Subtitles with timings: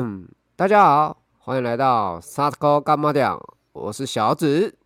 [0.00, 3.28] 嗯，大家好，欢迎来到沙哥干妈店，
[3.72, 4.78] 我是小紫。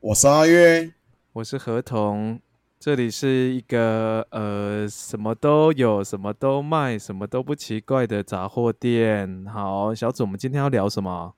[0.00, 0.92] 我是阿月，
[1.34, 2.40] 我是合同，
[2.80, 9.46] 这里是一个呃什么都有、什么都卖、什么都不奇怪的杂货店。
[9.46, 11.32] 好，小紫，我们今天要聊什么？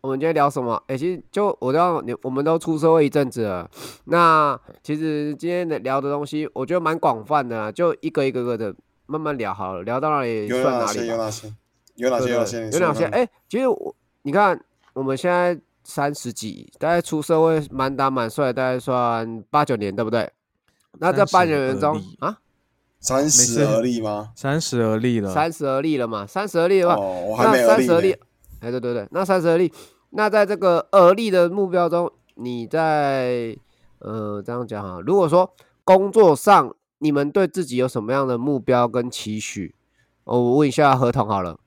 [0.00, 0.82] 我们今天聊什么？
[0.88, 3.70] 哎、其实就我知道你，我们都出社会一阵子了。
[4.06, 8.74] 那其实今天的聊的东西，我觉得蛮广泛的啊，就一个一个个的
[9.06, 10.48] 慢慢聊好了，聊到哪里？
[10.48, 11.06] 算哪里。
[11.06, 11.06] 有哪些？
[11.06, 11.54] 有哪些？
[12.00, 12.70] 有哪些？
[12.70, 13.04] 有哪些？
[13.04, 14.58] 哎、其实我你看，
[14.94, 20.30] 我们现在三十几，大概出社会满打满算，大概算八九年，对不对？
[20.98, 22.38] 那这八九年中30而立啊，
[23.00, 24.32] 三十而立吗？
[24.34, 26.26] 三十而立了，三十而立了嘛？
[26.26, 28.16] 三十而立的话，哦，我还那没而立三十而立呢。，
[28.60, 29.72] 哎，对对对，那三十而立，
[30.10, 33.56] 那在这个而立的目标中，你在
[34.00, 35.50] 呃这样讲哈，如果说
[35.84, 39.74] 工作上你们对自己有什么样的目标跟期许？
[40.24, 41.58] 哦，我问一下合同好了，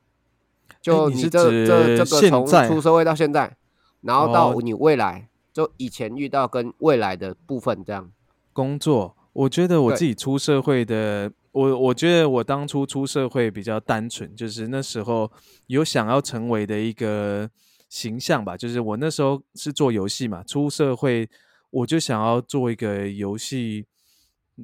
[0.83, 3.55] 就你是这这指这个从现在出社会到现在，
[4.01, 8.11] 然后到哦你未来，就以前遇到跟未来的部分这样。
[8.51, 15.31] 工作，我觉得我自己出社会的，我我觉得我当初出社会比较单纯，就是那时候
[15.67, 17.49] 有想要成为的一个
[17.87, 21.29] 形象吧，就是我那时候是做游戏嘛，出社会
[21.69, 23.85] 我就想要做一个游戏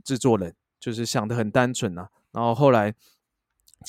[0.04, 2.94] 制作人，就是想的很单纯啊，然后后来。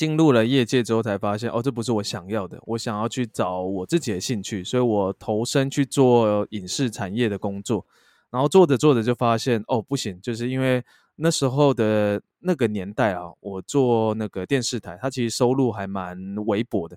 [0.01, 2.59] 进入了业界之后，才发现哦，这不是我想要的。
[2.65, 7.85] 我想要去找我自己的兴趣，所以我投身去做影视产业的工作。
[8.31, 10.83] 然后做着做着就发现哦不行，就是因为
[11.17, 16.97] 那时候的那个年代啊，我做那个电视台，它其实收入还蛮微薄的，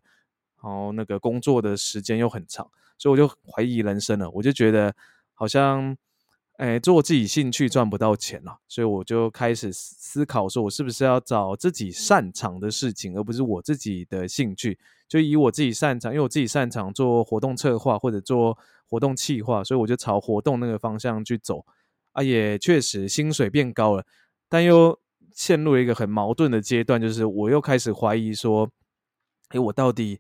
[0.64, 2.66] 然后那个工作的时间又很长，
[2.98, 4.30] 所以我就怀疑人生了。
[4.30, 4.96] 我就觉得
[5.34, 5.98] 好像，
[6.58, 14.78] 哎，做自己兴趣赚不到钱了，所以我就开始思思考，说我是不是要找自己擅长的事情，而不是我自己的兴趣。
[15.10, 21.66] 就以我自己擅长，因为我自己擅长做活动策划或者做活动企划，所以我就朝活动那个方向去走。
[22.12, 24.06] 啊，也确实薪水变高了，
[24.48, 25.00] 但又
[25.34, 28.70] 陷入了一个很矛盾的阶段，就是我又开始怀疑说，
[29.50, 30.20] 诶，我到底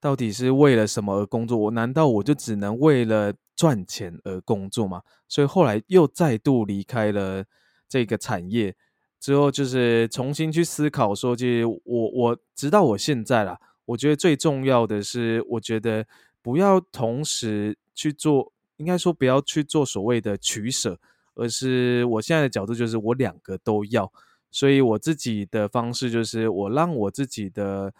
[0.00, 1.58] 到底是为了什么而工作？
[1.58, 5.02] 我难道我就只能为了赚钱而工作嘛？
[5.26, 7.44] 所以后来又再度离开了
[7.88, 8.76] 这个产业，
[9.18, 16.06] 之后就是重新去思考说，其实我我直到我现在啦，我觉得最重要的是，我觉得
[16.42, 21.00] 不要同时去做，应该说不要去做所谓的取舍，
[21.34, 24.12] 而是我现在的角度就是我两个都要，
[24.50, 27.92] 所以我自己的方式就是我让我自己的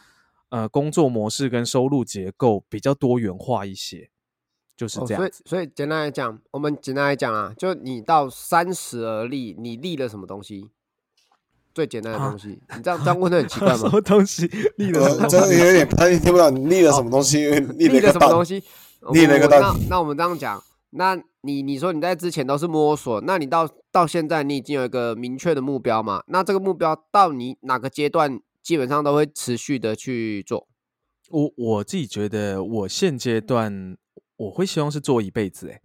[0.51, 4.11] 呃工作模式跟收入结构比较多元化一些，
[4.77, 5.43] 就是哦，所以这样子。
[5.47, 10.69] 所以简单来讲，我们简单来讲啊，就你到三十而立，你立了什么东西？
[11.75, 13.87] 最简单的啊东西，你这样这样问的很奇怪 什？
[13.91, 18.63] 么东西立了什呃，么真的有点不太听不到你立了什么东西，立了什么东西？
[19.13, 26.23] 立了一个蛋那那我们这样讲，那你你说你在之前都是摸索，那你到到现在你已经有一个明确的目标嘛？
[26.29, 30.67] 那这个目标到你哪个阶段，基本上都会持续的去做。
[31.29, 33.97] 我我自己觉得，我现阶段
[34.37, 35.81] 我会希望是做一辈子、欸，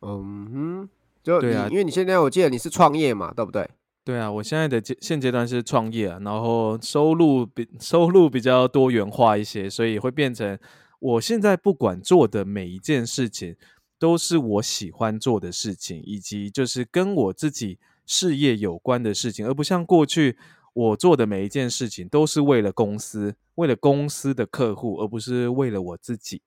[0.00, 0.88] 嗯哼，
[1.22, 3.68] 就、对啊因为你现在我记得你是创业嘛，对不对？
[4.04, 10.58] 对啊，我现在的阶现阶段是创业啊，然后收入比收入比较多元化一些，所以会变成
[10.98, 13.54] 我现在不管做的每一件事情，
[13.98, 20.38] 都是我喜欢做的事情，以及就是跟我自己事业有关的事情，而不像过去
[20.72, 26.40] 我做的每一件事情都是为了公司，为了公司的客户，而不是为了我自己，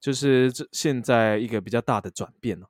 [0.00, 2.66] 就是这现在一个比较大的转变了。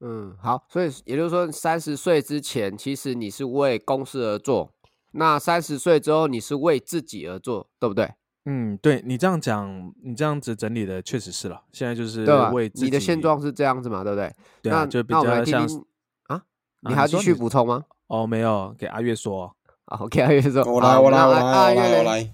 [0.00, 4.70] 嗯，好，所以也就是说，三十岁之前，其实你是为公司而做；
[5.12, 8.12] 那三十岁之后，你是为自己而做，对不对？
[8.44, 11.64] 嗯，对你这样讲，你这样子整理的确实是了。
[11.72, 12.68] 现在就是为？
[12.68, 14.32] 自己你的现状是这样子嘛，对不对？
[14.62, 15.86] 对啊，那就比那我们来较像听听
[16.28, 16.42] 啊，啊
[16.82, 17.84] 你还要继续补充吗？
[18.06, 19.54] 哦，没有给阿月说，
[19.84, 22.30] 好， 给阿月说，我来，我来，我来，我来。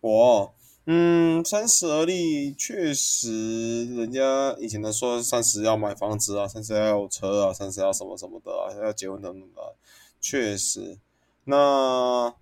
[0.00, 0.54] 我，
[0.86, 9.76] 嗯，三十而立，确实，人家以前都说三十要买房子啊，三十要有车啊，三十要什么什么的啊，要结婚等等的，
[10.20, 10.98] 确实。
[11.44, 12.34] 那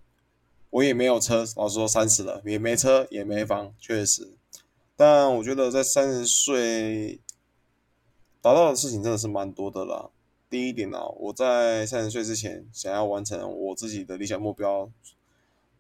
[0.70, 4.34] 我也没有车，老实说，三十了也没车也没房，确实。
[4.96, 7.20] 但我觉得在三十岁
[8.40, 10.10] 达到的事情真的是蛮多的啦。
[10.48, 14.90] 第一点啊，我在三十岁之前想要完成我自己的理想目标，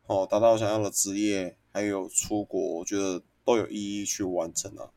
[0.06, 4.90] 哦，达到我想要的职业，还有出国，我觉得都有意义去完成啊。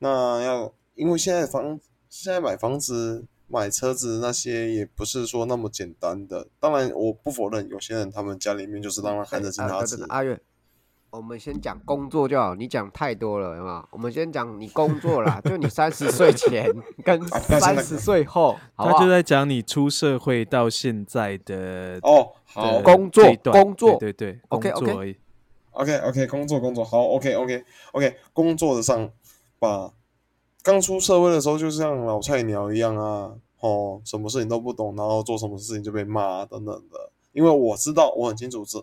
[0.00, 1.78] 那要因为现在房
[2.08, 6.48] 现在买房子、买车子那些也不是说那么简单的。
[6.58, 10.40] 当然，我不否认有些人他们家里面就是让他看着金啊汤匙等等，阿月，
[11.10, 13.88] 我们先讲工作就好，你讲太多了，有没有？
[13.92, 16.68] 我们先讲你工作啦， 就你三十岁前
[17.04, 25.16] 跟三十岁后，好好他就在讲你出社会到现在的哦，好的工作工作对对对 OK，工作 OK 而已。
[25.76, 29.10] OK OK，工作工作好 OK OK OK，工作的上
[29.58, 29.92] 吧，
[30.62, 37.12] 刚出社会的时候就像老菜鸟一样啊，哦，什么事情都不懂，然后做什么事情就被骂、啊、等等的。
[37.32, 38.82] 因为我知道我很清楚这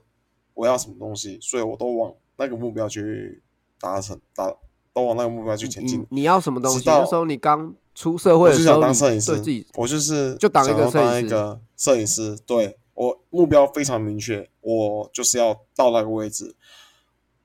[0.54, 3.42] 我要什么东西，所以我都往那个目标去
[3.80, 4.56] 达成，达
[4.94, 6.07] 都往那个目标去前进你。
[6.18, 6.78] 你要什么东西？
[6.78, 12.38] 直到那时候你刚出社会我就想的时候，你当摄影师自己，我就是就当一个当摄影师一个摄影师。
[12.46, 16.56] 对我目标非常明确，我就是要到那个位置。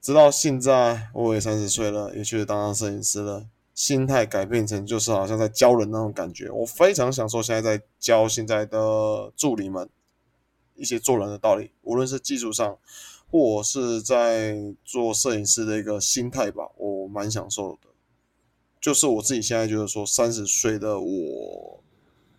[0.08, 3.44] 直到现在，我也三十岁了，也确实当上摄影师了，
[3.74, 6.50] 心态改变成就是好像在教人那种感觉。
[6.50, 9.86] 我非常享受现在在教现在的助理们
[10.76, 12.78] 一些做人的道理，无论是技术上，
[13.30, 17.90] 或是在做摄影师的一个心态吧，我蛮享受的。
[18.80, 21.80] 就是我自己现在就是说，三十岁的我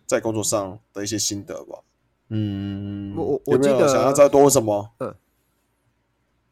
[0.06, 1.78] 在工作上的一些心得吧。
[2.30, 4.90] 嗯，我我我有没有记得想要再多问什么？
[4.98, 5.14] 嗯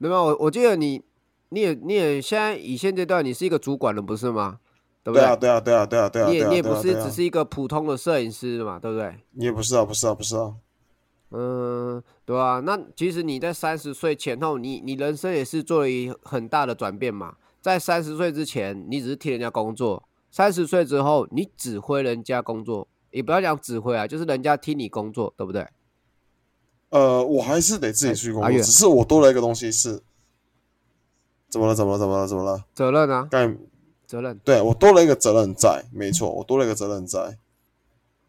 [0.00, 1.02] 没有，我我记得你，
[1.50, 4.58] 你也你也现在以现阶段你是一个主管了，不是吗？
[5.04, 9.14] 对不对啊，对啊，对啊，对啊，对啊，对啊你也你也不是只是一个普通的摄影师嘛，对不对？
[9.32, 10.54] 你也不是啊，不是啊，不是啊。
[11.30, 17.36] 嗯，对啊、那其实你在三十岁前后，你你人生也是做了一很大的转变嘛。
[17.60, 25.66] 在三十岁之前，你只是替人家工作；三十岁之后，你指挥人家工作，也不要讲指挥啊，就是人家替你工作，对不对？
[26.90, 30.00] 呃，我还是得自己去工作，只是我多了一个东西是，
[31.48, 31.74] 怎么了？
[31.74, 31.98] 怎么了？
[31.98, 32.26] 怎么了？
[32.26, 32.64] 怎么了？
[32.74, 33.58] 责任啊，刚才
[34.06, 34.38] 责任。
[34.44, 37.38] 对我多了一个责任在，没错，我多了一个责任在。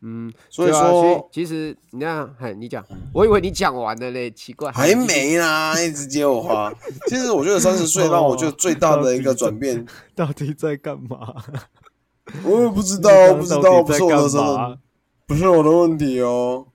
[0.02, 6.74] 嗯，所以说其其实你看，嘿，你讲，我以为你讲完了嘞，奇怪，还没啦，一直接我话。
[7.08, 11.36] 其实我觉得三十岁让我觉得最大的一个转变，到底在干嘛？
[12.46, 14.80] 我也不知道，不知道，不是我的责任，
[15.28, 16.68] 不是我的问题哦。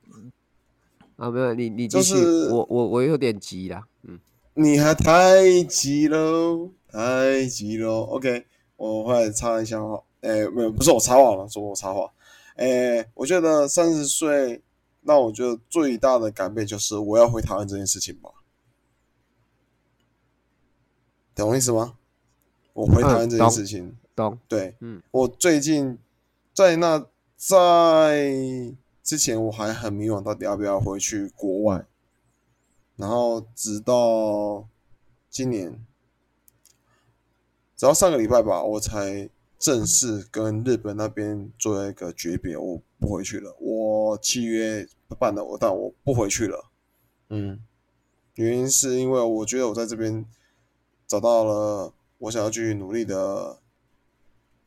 [1.17, 4.19] 啊，没有，你你继续，就是我我我有点急啦，嗯，
[4.55, 8.03] 你还太急喽，太急喽。
[8.05, 8.47] OK，
[8.77, 12.13] 我会插一下话，诶、没有，不是我插话了，是我插话。
[12.57, 14.63] 诶、我觉得三十岁，
[15.01, 18.31] 那我觉得最大的改变就是我要回台湾这件事情吧，
[21.35, 21.95] 懂我意思吗？
[22.75, 25.99] 我回台湾这件事情，懂，对，嗯，我最近
[26.53, 27.05] 在那
[27.37, 28.33] 在
[29.03, 31.85] 之前我还很迷惘，到底要不要回去国外，
[32.97, 34.69] 然后直到
[35.29, 35.85] 今年，
[37.77, 43.57] 直到上个礼拜吧，我才正式跟日本那边做一个诀别，我不回去了。
[43.59, 44.87] 我契约
[45.19, 46.71] 办了，我但我不回去了。
[47.31, 47.61] 嗯，
[48.35, 50.25] 原因是因为我觉得我在这边
[51.07, 53.59] 找到了我想要继续努力的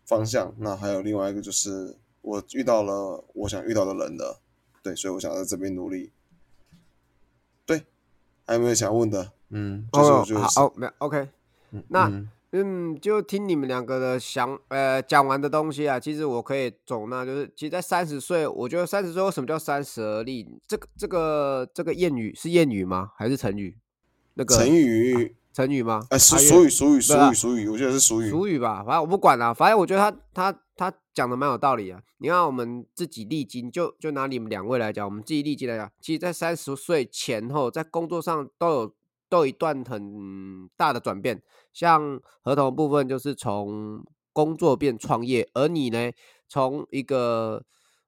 [0.03, 0.53] 方向。
[0.57, 4.41] 那还有另外一个就是我遇到了我想遇到的人了，
[4.83, 6.12] 对，所以我想在这边努力。
[8.47, 9.31] 对，还有没有想问的？
[9.49, 11.27] 嗯，就是我哦，好，没有，OK，
[11.71, 20.47] 嗯那嗯嗯，就听你们两个的想呃讲完的东西啊，其实我可以总纳，就是其实，在三十岁，我觉得三十岁为什么叫三十而立？
[20.67, 23.11] 这个这个这个谚语是谚语吗？
[23.17, 23.77] 还是成语？
[24.35, 26.05] 那个成语，成语吗？
[26.09, 28.29] 哎，俗俗语，俗语，俗语，俗语，我觉得是俗语。
[28.29, 30.57] 俗语吧，反正我不管了，反正我觉得他他他
[31.18, 32.00] 讲的蛮有道理啊。
[32.19, 38.95] 你看我们自己历经，就就拿你们两位来讲，我们自己历经来讲，其实，在三十岁前后，在工作上都有
[39.28, 41.42] 都有一段很大的转变。
[41.74, 46.12] 像合同部分，就是从工作变创业，而你呢，
[46.47, 47.64] 从一个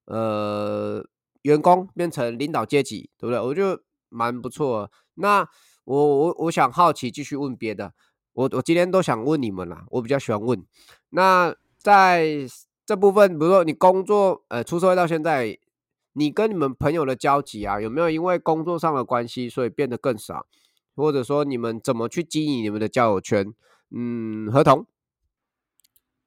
[0.06, 1.04] 呃
[1.42, 3.40] 员工变成领导阶级，对不对？
[3.40, 4.92] 我觉得蛮不错。
[5.16, 5.48] 那
[5.86, 7.92] 我我我想好奇继续问别的，
[8.34, 10.64] 我我今天都想问你们啦，我比较喜欢问。
[11.10, 12.46] 那在
[12.90, 15.56] 这部分，比如说你工作，呃，出社会到现在，
[16.14, 20.48] 你跟你们朋友的交集啊，有没有因为工作上的关系，所以变得更少？
[20.96, 23.54] 或者说你们怎么去经营你们的交友圈？
[23.92, 24.88] 嗯，合同，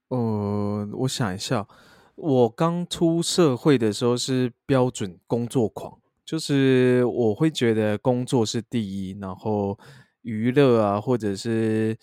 [0.07, 1.66] 呃，我想一下，
[2.14, 9.76] 我刚出社会的时候是标准工作狂，就是我会觉得工作是第一，然后
[10.21, 11.99] 娱乐啊，或者是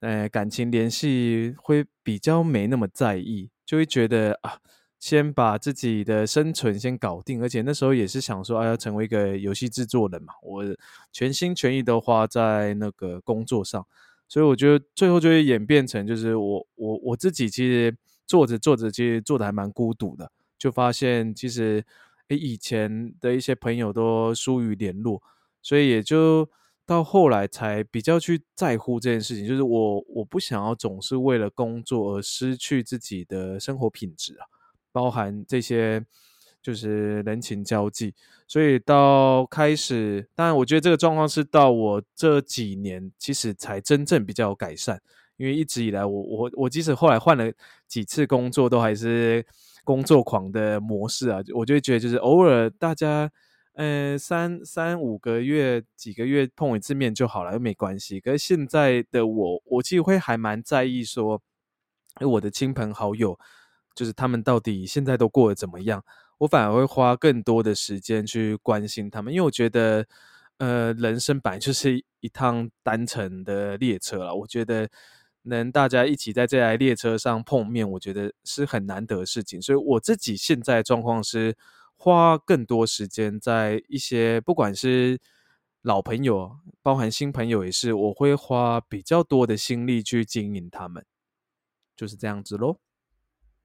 [0.00, 4.58] 呃感情联系会比较没那么在意，就会觉得啊，
[4.98, 10.64] 先把自己的生存先搞定，而且那时候也是想说，啊，要成为一个游戏制作人嘛，我
[11.10, 13.86] 全心全意都花在那个工作上。
[14.28, 17.94] 所以我觉得最后就会演变成，就是我我我自己其实
[18.26, 21.84] 做着做着，其实做的还蛮孤独的，就发现其实
[22.28, 25.22] 诶以前的一些朋友都疏于联络，
[25.60, 26.48] 所以也就
[26.84, 34.46] 到后来才比较去在乎这件事情，就是我我不想要总是为了工作而失去自己的生活品质啊，
[34.90, 36.04] 包含这些
[36.60, 38.14] 就是人情交际。
[38.48, 45.00] 所以到开始，当然我觉得这个状况是到我这几年其实才真正比较有改善，
[45.36, 47.50] 因为一直以来我我我即使后来换了
[47.86, 49.46] 几次工作，都还是
[49.84, 53.30] 工作狂的模式啊，我就会觉得就是偶尔大家。
[53.74, 58.20] 呃，三三五个月、几个月碰一次面就好了，又没关系。
[58.20, 61.40] 可是现在的我，我其实会还蛮在意说，
[62.20, 63.38] 我的亲朋好友，
[63.94, 66.04] 就是他们到底现在都过得怎么样？
[66.36, 70.06] 我反而会花更多的时间去关心他们，因为我觉得，
[70.58, 74.34] 呃，人生本来就是一趟单程的列车了。
[74.34, 74.86] 我觉得
[75.44, 79.62] 能大家一起在这台列车上碰面，我觉得是很难得的事情。
[79.62, 81.56] 所以我自己现在状况是。
[82.02, 85.20] 花更多时间在一些不管是
[85.82, 91.06] 老朋友，包含新朋友也是，我会花比较多的心力去经营他们，
[91.96, 92.78] 就是这样子喽。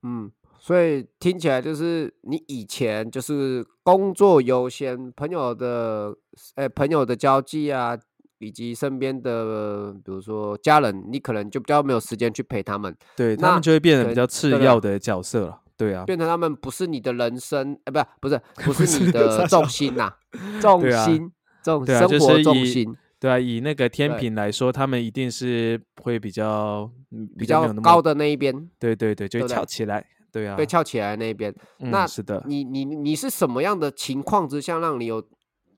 [0.03, 6.15] 嗯，所以听起来就是你以前就是工作优先，朋友的
[6.58, 7.98] 诶朋友的交际啊，
[8.38, 15.63] 以及身边的比如说家人，你可能就比较没有时间去陪他们，对他们就会变得比较次要的角色了。
[15.78, 20.12] 对啊，变成他们不是你的人生，哎，不是 不是不是你的重心呐，
[20.60, 21.32] 重心，
[21.64, 26.90] 重生活重心，对啊，以那个天平来说，他们一定是会比较
[27.38, 31.54] 比较高的那一边，对对对，就翘起来，对啊，被翘起来那一边。
[31.78, 35.24] 那是的，你你你是什么样的情况之下，让你有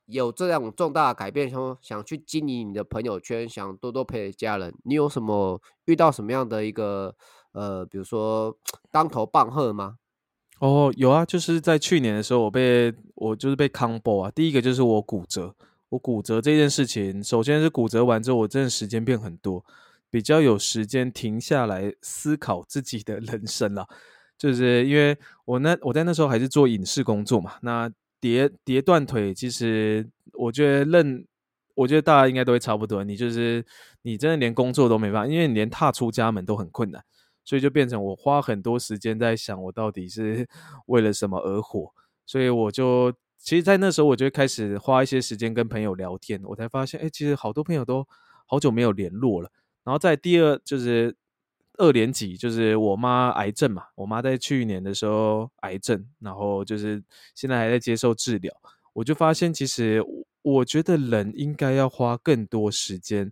[0.06, 4.74] 有这样重大的改变，说想去经营你的朋友圈，想多多陪家人？
[4.86, 7.14] 你有什么遇到什么样的一个？
[7.60, 8.56] 呃，比如说
[8.90, 9.98] 当头棒喝吗？
[10.60, 14.32] 哦，有啊，就是在去年的时候，我被我就是被 combo 啊。
[14.32, 15.54] 第一个就是我骨折，
[15.90, 19.66] 我骨折这件事情，首先是骨折完之后，我真的时间变很多，
[20.10, 23.86] 比较有时间停下来思考自己的人生了。
[24.38, 31.26] 就是因为我那我在那时候还是做影视工作嘛，那跌跌断腿，其实我觉得认，
[31.76, 33.04] 我觉得大家应该都会差不多。
[33.04, 33.66] 你就是
[34.04, 37.04] 你真的连工作都没办法，因为你连踏出家门都很困难。
[37.50, 40.48] 所以就变成我花很多时间在想，我到底是
[40.86, 41.92] 为了什么而活。
[42.24, 46.40] 所以我就其实，在那时候，我就开始花一些时间跟朋友聊天。
[46.44, 48.08] 我才发现，哎，其实好多朋友都
[48.46, 49.52] 好久没有联络了。
[49.84, 51.16] 然后在第二就是
[51.80, 57.04] 二年级，就是我妈癌症嘛，我妈在去年的时候癌症，然后就是
[57.34, 58.54] 现在还在接受治疗。
[58.94, 60.04] 我就发现，其实
[60.44, 63.32] 我觉得人应该要花更多时间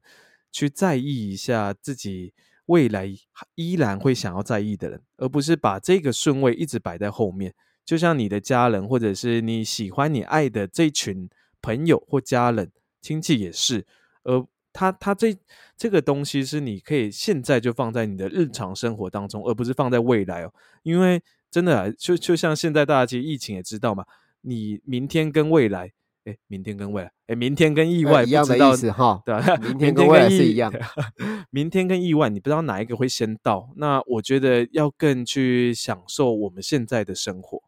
[0.52, 2.34] 去在意一下自己。
[2.68, 3.12] 未来
[3.56, 7.54] 依然会想要在意的人，而不是把这个顺位一直摆在后面。
[7.84, 11.30] 就像你的家人，或者是你喜欢、你爱的这群
[11.62, 12.72] 朋友或家人、
[13.02, 13.86] 亲戚也是。
[14.24, 15.36] 而他他这
[15.76, 20.54] 这个东西是你可以现在就放在你的日常生活当中，而不是放在未来哦。
[20.84, 24.06] 因为真的啊就就像现在大家其实疫情也知道嘛，
[24.42, 25.94] 你明天跟未来。
[26.28, 29.56] 哎，明天跟未来，哎，明天跟意外一样的意思哈，对吧？
[29.62, 30.70] 明天跟未来是一样。
[31.52, 33.70] 明天跟意外，你不知道哪一个会先到。
[33.78, 37.64] 那我觉得要更去享受我们现在的生活。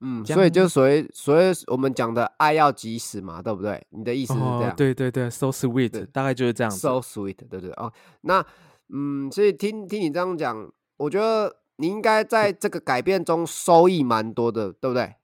[0.00, 3.86] 嗯，所以就所谓所谓我们讲的爱要及时嘛，对不对？
[3.90, 4.74] 你的意思是这样？
[4.76, 6.70] 对对对，so sweet，大概就是这样。
[6.70, 7.92] so sweet，对对哦。
[8.22, 8.44] 那
[8.92, 15.14] 嗯，所以听听你这样讲，我觉得你应该在这个改变中收益蛮多的，对不对？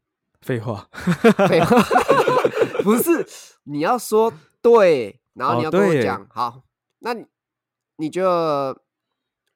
[0.40, 0.88] 废话，
[1.48, 1.76] 废话，
[2.82, 3.26] 不是
[3.64, 4.32] 你要说
[4.62, 6.62] 对，然后你要跟我讲好，
[7.00, 7.24] 那你
[7.98, 8.24] 你就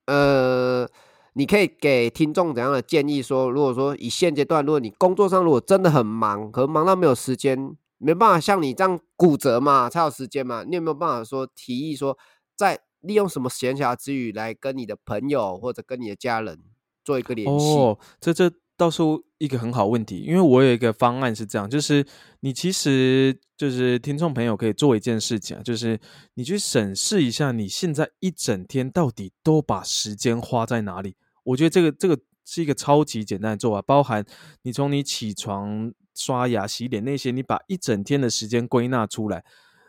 [0.06, 0.86] 呃，
[1.32, 3.22] 你可以给听众怎样的建议？
[3.22, 12.18] 说如果说以现阶段，如果你工作上如果真的很忙，可能忙到没有时间，没办法像你这样骨折嘛，才有时间嘛，你有没有办法说提议说，
[12.54, 16.58] 在利用什么闲暇之余来跟你的朋友或者跟你的家人
[17.02, 17.74] 做一个联系？
[17.74, 18.52] 哦，这这。
[18.76, 19.04] 倒是
[19.44, 22.04] 一个很好问题，因为我有一个方案是这样，就是
[22.40, 26.00] 你其实就是听众朋友可以做一件事情啊，就是
[26.34, 31.16] 你去审视一下你现在一整天到底都把时间花在哪里。
[31.44, 34.24] 我觉得这个这个是一个超级简单的做法，包含
[34.62, 39.44] 你从你起床、刷牙、洗脸那些，你把一整天的时间归纳出来，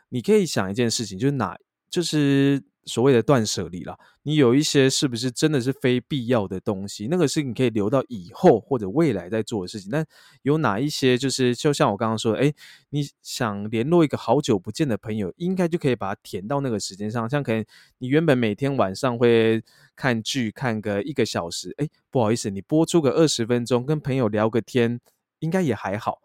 [0.09, 1.57] 你可以想一件事情，就是哪
[1.89, 2.63] 就是。
[2.85, 7.07] 所谓的断舍离啦，你有一些是不是真的是非必要的东西？
[7.09, 9.89] 那个是你可以留到以后或者未来再做的事情。
[9.91, 10.05] 但
[10.43, 12.53] 有哪一些就是就像我刚刚说，的，哎，
[12.91, 17.27] 你想联络一个好久不见的朋友，应该就可以把它填到那个时间上。
[17.27, 17.65] 像可能
[17.97, 19.63] 你原本每天晚上会
[19.95, 24.99] 看剧看个一个小时，哎，不好意思，你播出个二十分钟跟朋友聊个天，
[25.39, 26.19] 应该也还好。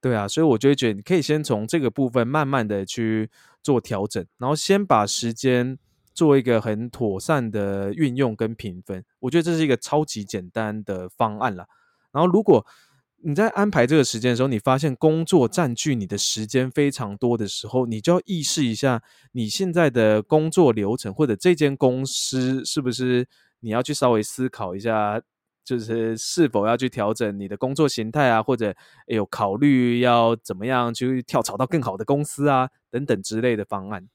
[0.00, 3.28] 对啊，所以我就会觉得你可以先从这个部分慢慢的去
[3.62, 5.76] 做调整，然后先把时间
[6.18, 9.04] 做一个很妥善的运用跟评分。
[9.20, 11.64] 我觉得这是一个超级简单的方案啦。
[12.10, 12.66] 然后如果
[13.22, 23.28] 你在安排这个时间的时候，你发现工作占据你的时间非常多的时候，你就要意识一下你现在的工作流程，或者这间公司是不是
[23.60, 25.20] 你要去稍微思考一下，
[25.64, 28.74] 就是是否要去调整你的工作形态啊，或者
[29.06, 34.08] 有考虑要怎么样去跳槽到更好的公司啊，等等之类的方案。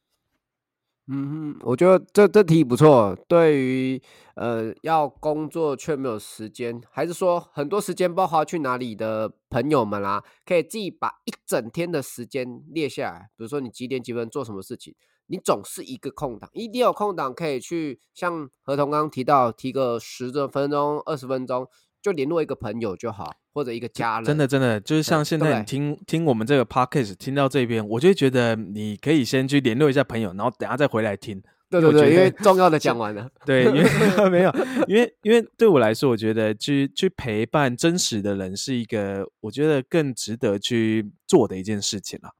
[1.08, 3.14] 嗯哼，我觉得这这题不错。
[3.28, 4.02] 对于
[4.36, 13.30] 呃要工作却没有时间，还是说很多时间不知道花去哪里的朋友们啊，可以自己把一整天的时间列下来。
[13.36, 14.96] 比如说你几点几分做什么事情，
[15.28, 21.68] 你总是一个空档，一定有空档可以去像何同刚刚提到，提个十多分钟、二十分钟，
[22.04, 23.34] 就联络一个朋友就好。
[23.56, 31.40] 或者一个家人，真的真的就是像现在你听听我们这个 podcast 听到这边，我就觉得你可以先去联络一下朋友，然后等下再回来听。
[31.70, 33.30] 对对对，因为重要的讲完了。
[33.46, 33.84] 对，因为
[34.32, 34.52] 没有，
[34.88, 42.32] 因为因为对我来说，我觉得去去陪伴真实的人是一个我觉得更值得去做的一件事情了。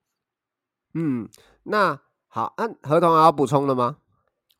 [0.96, 1.30] 嗯，
[1.66, 3.98] 那好，那合同要补充了吗？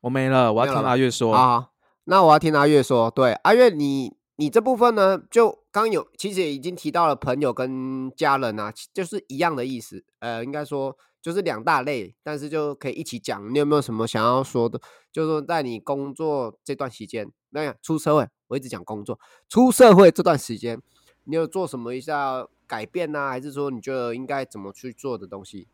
[0.02, 1.34] 我没了，我要听阿月说。
[1.34, 1.72] 好，
[2.04, 3.10] 那我要听阿月说。
[3.10, 4.16] 对，阿月你。
[4.36, 10.04] 你这部分呢，就刚有其实也已经提到了朋友跟家人啊，就是一样的意思。
[10.18, 13.54] 呃，应该说就是两大类，但是就可以一起讲。
[13.54, 14.80] 你有没有什么想要说的？
[15.12, 20.82] 就是说在你工作这段时间，那样出社会，我一直讲工作，出社会这段时间，
[21.22, 23.28] 你有做什么一下改变呢？
[23.28, 25.68] 还是说你觉得应该怎么去做的东西？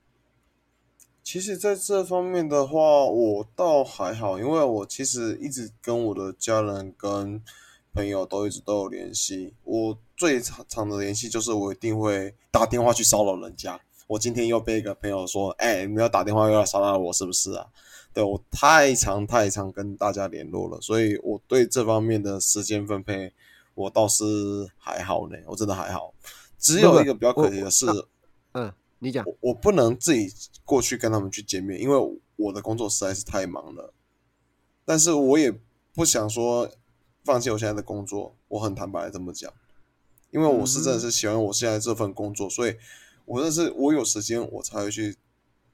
[1.23, 7.43] 其实，在这方面的话，我倒还好，因为我其实一直跟我的家人跟。
[7.93, 13.81] 朋友都一直都有联系，我最长长的联系就是我一定会打电话去骚扰人家。
[14.07, 17.67] 我今天又被一个朋友说：“哎，你要打电话又要骚扰我，是不是啊？”
[18.13, 23.33] 对我太长太长跟大家联络了，所以我对这方面的时间分配，
[23.75, 24.25] 我倒是
[24.77, 26.13] 还好呢，我真的还好。
[26.59, 27.87] 只有一个比较可惜的是，
[28.53, 30.29] 嗯，你讲，我不能自己
[30.65, 33.95] 过去跟他们去见面，因为我的工作实在是太忙了。
[34.85, 35.53] 但是我也
[35.95, 36.69] 不想说。
[37.25, 39.53] 放弃我现在的工作，我很坦白的这么讲，
[40.31, 42.77] 因为我是真的是喜欢我现在这份工作，所以
[43.25, 45.17] 我认是我有时间我才会去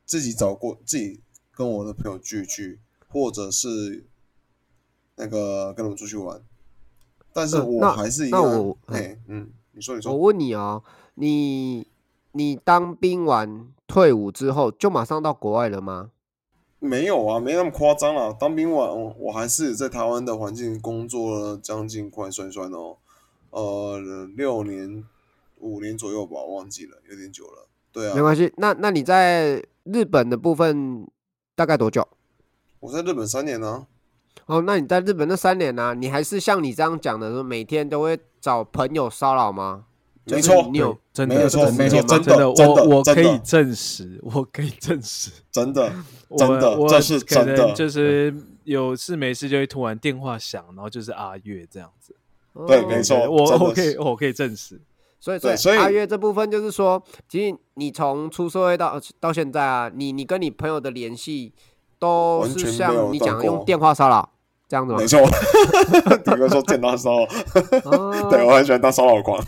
[0.05, 1.21] 自己找过自己
[1.53, 4.05] 跟我的朋友聚聚，或者是
[5.15, 6.43] 那个跟他们出去玩。
[7.33, 10.83] 但是我还是一个，哎，嗯，你说你说，我问你哦，
[11.15, 11.87] 你
[12.33, 16.11] 你当兵完退伍之后就马上到国外了吗？
[16.87, 18.33] 没有啊，没那么夸张啦。
[18.38, 22.96] 当兵完，我还是在台湾的环境工作了将近快算算哦，
[23.51, 23.99] 呃，
[24.37, 25.05] 六年、
[25.59, 27.66] 五年左右吧，忘记了，有点久了。
[27.92, 28.53] 对啊，没关系。
[28.57, 31.07] 那那你在日本的部分
[31.55, 32.07] 大概多久？
[32.81, 33.87] 我在日本三年呢。
[34.46, 35.94] 哦，那你在日本那三年呢？
[35.94, 39.87] 你还是像你这样讲的，说每天都会找朋友骚扰吗？
[40.29, 45.93] 没错，你有真的没错，没错，真的，我我可以证实，我可以证实， 真的，
[46.37, 48.35] 真的，这是真的，就是
[48.65, 52.15] 有事没事就会突然电话响，然后就是阿月这样子，
[52.67, 54.81] 对，没错，我我可以我可以证实，
[55.21, 61.53] 所以所以阿月这部分就是说，其实你从出社会到到现在啊，你你跟你朋友的联系
[62.01, 64.33] 都是像你讲用电话骚扰。
[64.69, 64.99] 这样子吗？
[64.99, 65.21] 没错，
[66.25, 69.41] 顶哥说见到骚扰，对我很喜欢当骚扰狂。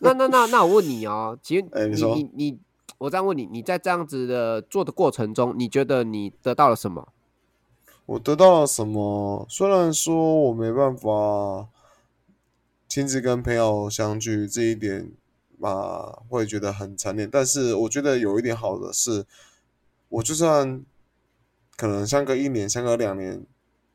[0.00, 2.58] 那那那那我问你哦，其实你你你，
[2.98, 7.08] 我这样问你，你在这样子的做的过程中，你觉得你得到了什么？
[8.06, 9.46] 我得到了什么？
[9.48, 11.68] 虽然说我没办法
[12.88, 15.12] 亲自跟朋友相聚，这一点
[15.58, 19.24] 嘛会觉得很残念，但是我觉得有一点好的是，
[20.08, 20.82] 我就算
[21.76, 23.46] 可能相隔一年，相隔两年。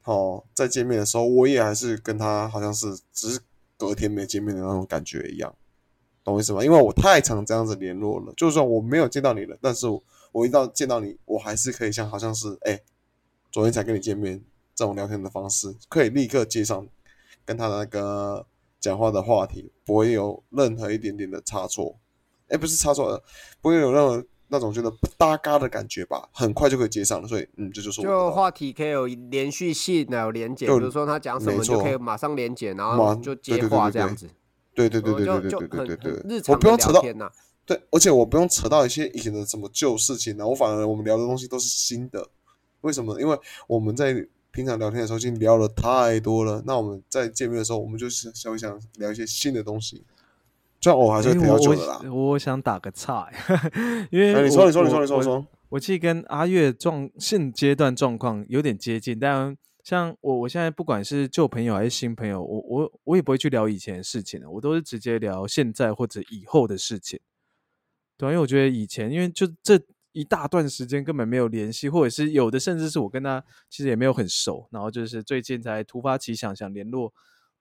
[0.04, 3.40] 好，再见面的时候，我也还是跟他好像是只是
[3.78, 5.56] 隔天没见面的那种感觉一样，
[6.24, 6.66] 懂我意思吗？
[6.66, 9.86] 因为我太常这样子联络了，就算我没有见到你了，但是
[10.32, 12.82] 我一到见到你，我还是可以像好像是哎，
[13.52, 16.88] 昨天才跟你见面这种聊天的方式，可以立刻接上
[17.46, 18.48] 跟他的那个
[18.80, 22.00] 讲话的话题，不会有任何一点点的差错，
[22.48, 23.24] 哎，不是差错，
[23.62, 24.26] 不会有任何。
[24.52, 34.30] 那种觉得不搭嘎的感觉吧，很快就可以接上了，所以嗯，这就是就话题可以有连续性的有连接，比如说他讲什么就可以马上连接，然后就接话这样子。
[34.74, 37.32] 对对对对对对对对对对，我不用扯到天呐。
[37.66, 42.28] 对，而且我不用扯到一些以前的什么旧事情呢，我反而我们聊的东西都是新的。
[42.82, 43.22] 为什么？
[43.22, 44.14] 因为我们在
[44.52, 50.04] 平常聊天的时候已经聊了太多了，那我们在见面的时候，我们就是想想聊一些新的东西。
[50.82, 52.02] 这样我还是比较久的啦。
[52.06, 53.30] 我我想打个岔，
[54.12, 55.48] 因为哎，你说，我你说，你说，我我你说说。
[55.70, 67.20] 我其实跟阿月状现阶段状况有点接近，但像我我现在不管是旧朋友还是新朋友，我我我也不会去聊以前的事情了，我都是直接聊现在或者以后的事情。
[68.18, 69.80] 对啊、因为我觉得以前因为就这
[70.12, 77.14] 一大段时间根本没有联系，或者是有的甚至是我跟他其实也没有很熟，然后就是最近才突发奇想想联络。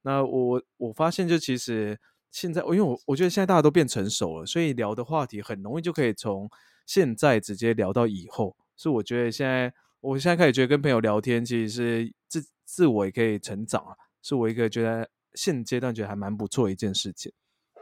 [0.02, 1.96] 那我我发现就其实
[2.30, 6.48] 现在，因为我我觉得现在大家都变成熟了，所以聊的话题很容易就可以从
[6.86, 8.56] 现在直接聊到以后。
[8.76, 17.32] 所以我觉得现在，我现在开始觉得跟朋友聊天其实是自自我也可以成长啊，是我一个觉得现阶段觉得还蛮不错的一件事情。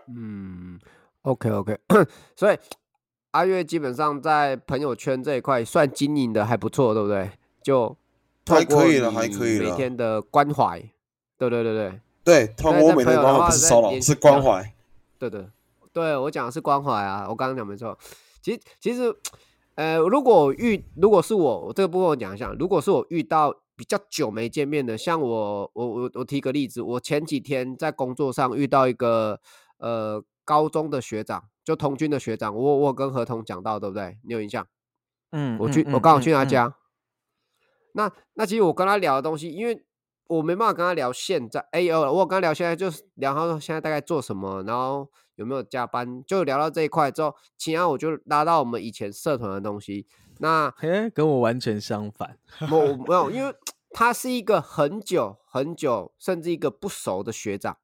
[0.08, 0.80] 嗯
[1.22, 1.78] ，OK OK，
[2.34, 2.58] 所以
[3.32, 7.30] 阿月基本上在朋友圈这一块算经营的还不错，对不对？
[7.62, 7.96] 就
[8.46, 10.80] 还可以了还可以了每天的关怀，
[11.36, 14.74] 对对对对对，通在在过我的话天关怀不是骚扰，是关怀。
[15.18, 15.46] 对对
[15.94, 17.98] 对，我讲的是关怀啊，我刚刚讲没错。
[18.42, 19.16] 其实其实，
[19.76, 29.40] 呃，如果遇如果是我，我这个部分我讲一下，如果是我遇到比较久没见面的，像我我我我提个例子，我前几天在工作上遇到一个
[29.78, 34.18] 呃高中的学长，就童军的学长，我我跟何同讲到，对不对？
[34.24, 34.66] 你有印象？
[35.32, 36.42] 嗯，我去，嗯我刚好去他。
[36.42, 36.74] 嗯嗯家。
[37.92, 39.84] 那那其实我跟他聊的东西，因为
[40.28, 50.06] 我没办法跟他聊现在，哎呦，我有跟他聊现在，就是聊他现在大概做什么，然后有没有加班，就聊到这一块之后，其他我就拉到我们以前社团的东西。
[50.40, 52.38] 那嘿，跟我完全相反。
[52.70, 53.52] 我我没有，因为
[53.90, 57.76] 他是一个很久很久，甚至一个不熟的学长。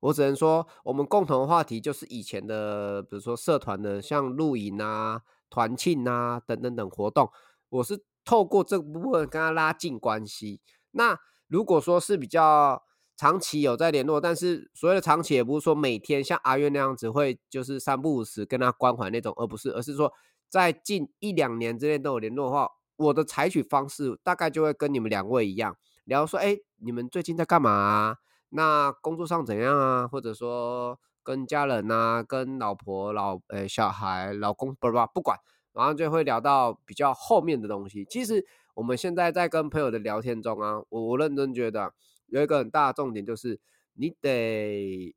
[0.00, 7.30] 我只能说，我们共同的话题就是以前的，比如说社团的，像露营啊、团庆啊等等等活动。
[7.70, 10.60] 我是透过这部分跟他拉近关系。
[10.90, 11.18] 那
[11.54, 12.82] 如果说是比较
[13.16, 20.12] 长期有在联络，但是所谓的长期也不是说每天像阿月那样子会就是三不五时跟他关怀那种，而不是，而是说
[20.48, 28.16] 在近一两年之内都有联络的话，我的采取方式大概就会跟你们两位一样，聊说，哎，你们最近在干嘛啊？
[28.48, 30.08] 那工作上怎样啊？
[30.08, 35.38] 或者说跟家人啊，跟老婆、老呃小孩、老公，不不不管，
[35.72, 38.04] 然后就会聊到比较后面的东西。
[38.10, 41.94] 其实我们现在在跟朋友的聊天中啊，我我认真觉得
[42.26, 43.60] 有一个很大的重点就是，
[43.94, 45.14] 你得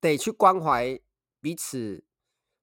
[0.00, 1.00] 得去关怀
[1.40, 2.04] 彼此。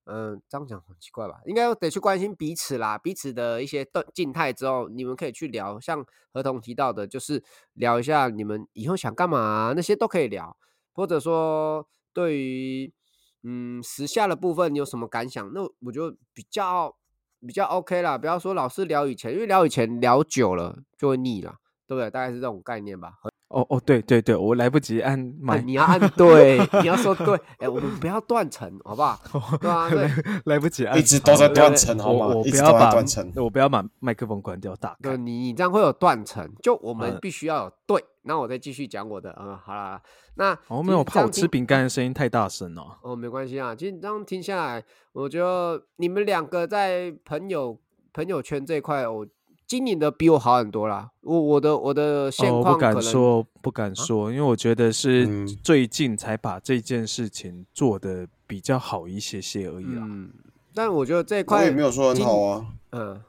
[0.08, 1.42] 嗯，这样讲很奇怪吧？
[1.48, 10.56] 应该得去关心彼此啦，彼此的一些动静态之后，你们可以去聊，像合同提到的，就是聊一下你们以后想干嘛、那些都可以聊，
[10.94, 12.94] 或者说对于
[13.42, 15.52] 嗯时下的部分你有什么感想？
[15.56, 16.96] 那我就比较
[17.46, 21.56] 比较 OK 啦，不要说老是聊以前，因为聊以前聊久了就会腻了，
[21.88, 22.10] 对不对？
[22.10, 23.14] 大概是这种概念吧。
[23.56, 29.18] 哦哦，对对对，我来不及按哎麦，你要按 对，你要说对，哎，我们不要断层，好不好？
[29.62, 30.12] 对啊， 对。
[30.44, 32.44] 来不及按，一直都在断层，好吗我？
[32.44, 33.32] 不要把断层。
[33.38, 35.18] 我不要把麦克风关掉，打对开。
[35.18, 40.02] 你你这样会有断层，就我们嗯必须要有对，那我再继续讲我的，嗯，好啦，
[40.36, 42.98] 那哦，没有，我怕我吃饼干的声音太大声哦。
[43.04, 47.80] 哦，没关系啊，其实这样听下来，我觉得你们两个在朋友
[48.14, 49.26] 朋友圈这一块，我
[49.68, 51.10] 经营的比我好很多啦。
[51.22, 60.04] 我我的我的现哦，我不敢说，不敢说，因为我觉得是嗯最近才把这件事情做的比较好一些些而已啦。
[60.04, 60.30] 嗯，
[60.74, 62.66] 但我觉得这一我块也没有说很好啊。
[62.92, 63.22] 嗯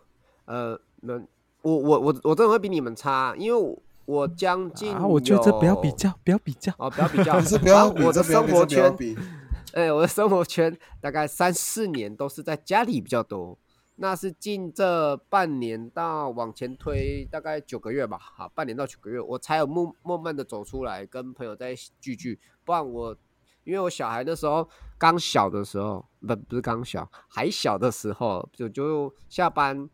[0.44, 1.14] 呃，那
[1.62, 6.72] 我我我我真的会比你们差，因为我我将近啊，我觉得这不要比较，不要比较。
[6.78, 9.16] 哦，不要比较， 你这不要我的生活圈比。
[9.72, 13.58] 哎、我的生活圈大概三四年都是在家里比较多，
[13.96, 23.16] 那是近这半年到往前推大概九个月吧，好，半年到九个月，我才有慢慢慢的走出来，跟朋友在一起聚聚，不然我
[23.64, 29.88] 因为我小孩那时候刚小的时候，不不是刚小，还小的时候，就就下班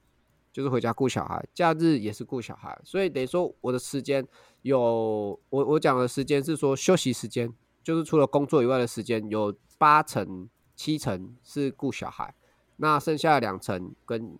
[0.52, 4.26] 就是回家顾小孩，假日也是顾小孩，所以等于说我的时间
[4.62, 7.50] 有我我讲的时间是说休息时间，
[7.84, 12.34] 就是除了工作以外的时间，有八成七成是顾小孩，
[12.82, 14.36] 那剩下的两层跟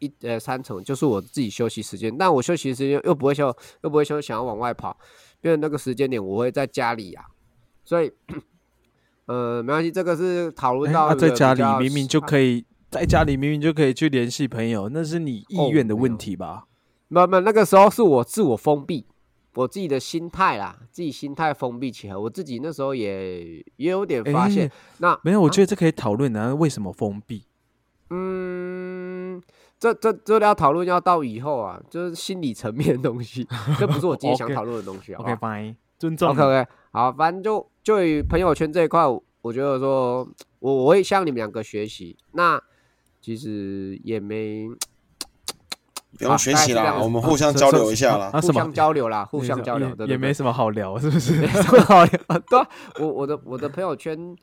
[0.00, 2.14] 一呃三层就是我自己休息时间。
[2.14, 3.46] 但我休息时间又不会休，
[3.82, 4.94] 又不会休想要往外跑，
[5.40, 7.24] 因为那个时间点我会在家里啊、
[7.86, 8.12] 所以
[9.24, 16.66] 呃没关系，这个是讨论到在家里明明就可以，在家里明明就可以去联系朋友，那是你意哦愿的问题吧？
[17.08, 19.06] 没有没有，那个时候是我自我封闭，
[19.54, 22.16] 我自己的心态啦，自己心态封闭起来。
[22.16, 27.44] 我自己那时候也也有点发现，哎那没有，我啊觉得这可以讨论啊，为什么封闭？
[28.10, 29.42] 嗯，
[29.78, 33.46] 这这这要讨论要到以后啊，就是心理层面的东西，
[33.78, 40.28] 这不是我今天想 讨论的东西啊 OK 好 fine，尊重 OK OK，好，反正就就以朋友圈这一块，我我觉得说，
[40.60, 42.16] 我我会向你们两个学习。
[42.32, 42.60] 那
[43.20, 44.76] 其实也没好
[46.18, 48.30] 不用学习啦，我们互相交流一下啦。
[48.32, 51.40] 啊什么互相交流啦，互相交流，也没什么好聊，是不是？
[51.40, 52.20] 没什么好聊。
[52.48, 52.68] 对啊，
[53.00, 54.36] 我我的我的朋友圈，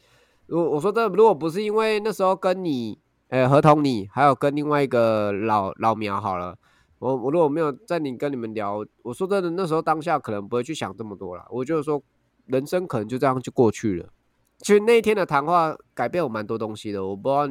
[0.48, 3.00] 我我说真的，如果不是因为那时候跟你，
[3.34, 6.56] 呃，合同你，还有跟另外一个老老苗好了，
[7.00, 11.44] 我我如果没有在你跟你们聊，我说真的，那时候当下可能不会去想这么多啦。
[11.50, 12.00] 我就是说，
[12.46, 14.08] 人生可能就这样就过去了。
[14.60, 17.48] 其实那一天的谈话改变我蛮多东西的，我不知道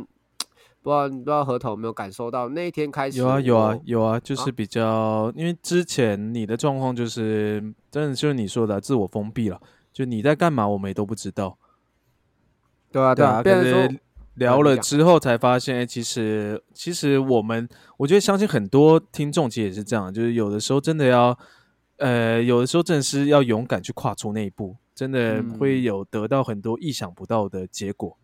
[0.82, 9.60] 不知道不知道合同有没有感受到，那一天开始有啊有啊有啊，就是比较，因为之前你的状况就是真的就是你说的啊自我封闭了，
[9.92, 11.58] 就你在干嘛我们也都不知道。
[12.92, 14.00] 对啊对啊，可变成说是
[14.34, 17.68] 聊了之后才发现，哎其实其实我们，
[17.98, 21.38] 我觉得相信很多听众其实也是这样，就是有的时候真的要，
[21.98, 28.16] 呃，有的时候真的是要勇敢去跨出那一步，真的嗯会有得到很多意想不到的结果。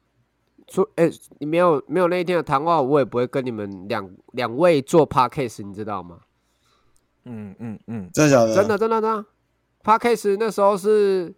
[0.71, 6.21] 说，哎、你没有没有那一天的谈话，我也不会跟你们两两位做 podcast，你知道吗？
[7.25, 8.55] 嗯嗯嗯，真的假的？
[8.55, 9.25] 真的真的真的
[9.83, 11.35] ，podcast 那时候是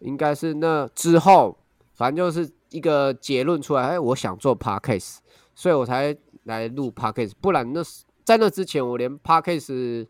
[0.00, 1.58] 应该是那之后，
[1.94, 5.18] 反正就是一个结论出来，哎、我想做 podcast，
[5.54, 10.06] 所以我才来录 podcast，不然那是在那之前，我连 podcast，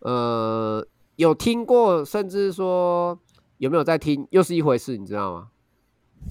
[0.00, 0.86] 呃，
[1.16, 3.18] 有听过，甚至说
[3.58, 5.48] 有没有在听，又是一回事，你知道吗？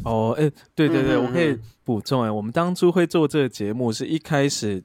[0.03, 4.83] 哦，哎，对对对，嗯嗯我可以嗯补充哎，我们当初会做这个节目，是一开始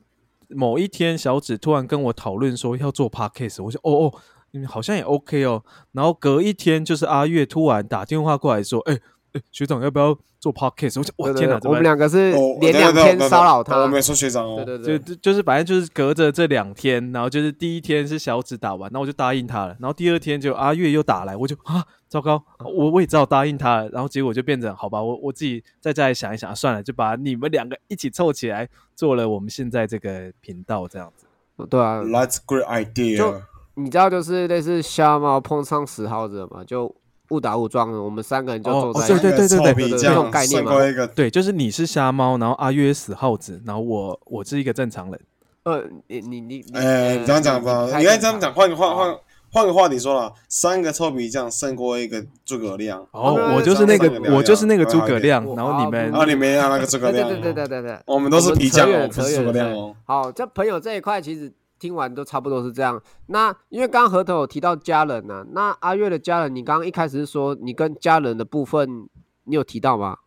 [0.48, 4.14] 某一天小指突然跟我讨论说要做 podcast，我说哦哦，
[4.53, 5.64] 嗯，好像也 OK 哦。
[5.92, 9.01] 然后隔一天就是阿月突然打电话过来说，哎
[9.33, 10.99] 哎，学长要不要做 podcast？
[10.99, 14.62] 我就哇对对天哪，我们两个是哦连两天骚扰他，我没说学长哦。
[14.64, 31.27] 对对对，就就就是反正就是隔着这两天，然后就是第一天是小指打完，然后我就答应他了，然后第二天就阿月又打来，我就啊糟糕，我我也知道答应他了，然后结果就变成好吧，我我自己在家里想一想，算了，就把你们两个一起凑起来做了我们现在这个频道这样子。
[31.69, 33.41] 对啊，That's great idea 就。
[33.75, 36.93] 你知道就是类似瞎猫碰上死耗子嘛，就
[37.31, 39.14] 误打误撞，我们三个人就哦坐在一起。
[39.14, 40.73] 哦对对对对对这种概念嘛
[41.14, 45.21] 对，就是你是瞎猫，然后阿约死耗子，然后我我是一个正常人。
[45.64, 49.14] 呃，你你你，你哎，你这样讲吧，太你应该这样讲，换个换换
[49.51, 53.07] 换个话题说了，三个臭皮匠胜过一个诸葛亮。
[53.11, 59.95] 哦，我就是那个个我就是那个诸葛亮，然后你们啊，你们要那个诸葛亮哦，对对对对对对，我们都是皮匠不是诸葛亮哦。
[60.05, 63.03] 好，这朋友这一块其实听完都差不多是这样。
[63.27, 69.09] 那因为刚刚何头有提到家人呢、那阿月的家人，你刚刚一开始是说你跟家人的部分，
[69.45, 70.19] 你有提到吗？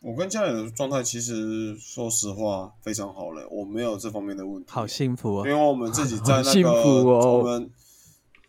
[0.00, 4.70] 我跟家人的状态其实说实话非常好嘞，我没有这方面的问题。
[4.70, 5.68] 好幸福因为哦。
[5.68, 7.70] 我们自己在那个 福哦我们，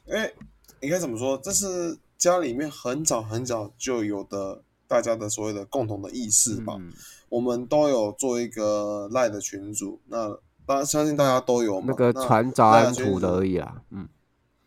[0.08, 0.36] 因为
[0.82, 6.76] 应该怎么说，这是家里面很早很早就有的大家的所谓的共同的意识吧。
[6.78, 6.92] 嗯
[7.30, 10.36] 我们都有做一个赖的群组，那
[10.70, 11.82] 当然相信大家都有。
[11.84, 13.82] 那个传早安图的而已啦。
[13.90, 14.08] 嗯，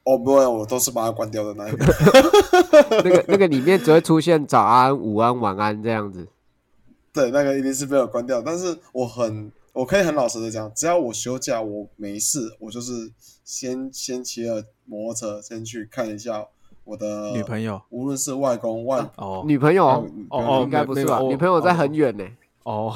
[0.03, 1.87] 哦，不会，我都是把它关掉的那一个。
[3.05, 6.27] 那个那个里面只会出现早安、午安、晚安这样子。
[7.15, 8.43] 对，那个一定是被我关掉。
[8.43, 13.13] 但是我很，我可以很老实的讲，只要我休假，我没事，我就是
[13.45, 16.45] 先先骑了摩托车，先去看一下
[16.83, 21.21] 我的女朋友无论是外公外哦女朋友哦应该不是吧？
[21.21, 22.25] 女朋友在哦很远呢。
[22.65, 22.95] 哦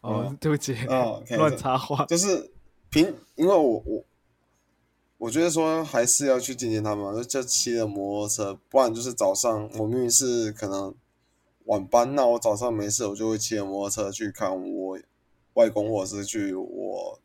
[0.00, 2.04] 哦嗯，对不起，哦 乱插话。
[2.06, 2.50] 就是
[2.90, 4.04] 平，因为我我
[5.18, 10.94] 我觉得说还是要去见见他们，就就骑着摩托车，不然就是早上我明明是可能
[11.64, 14.98] 晚班，那我早上没事，我就会骑着摩托车去看我
[15.54, 17.18] 外公，或者是去我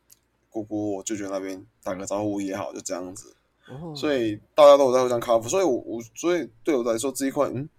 [0.49, 3.35] 姑姑、我舅舅那边打个招呼也好，就这样子。
[3.69, 7.69] 哦所以大家都有在互相 cover，所以我我所以对我来说这一块，嗯，嗯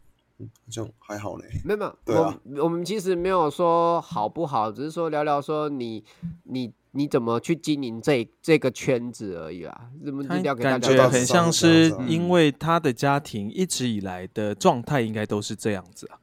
[0.46, 1.44] 好像还好嘞。
[1.64, 2.38] 没有没有，对啊。
[2.57, 6.05] 我我们其实没有说好不好，只是说聊聊说你
[6.44, 9.88] 你你怎么去经营这这个圈子而已啦。
[10.05, 16.18] 怎么他聊给大感觉很像是因为他的家庭一直以来的状态应该都是这样子啊。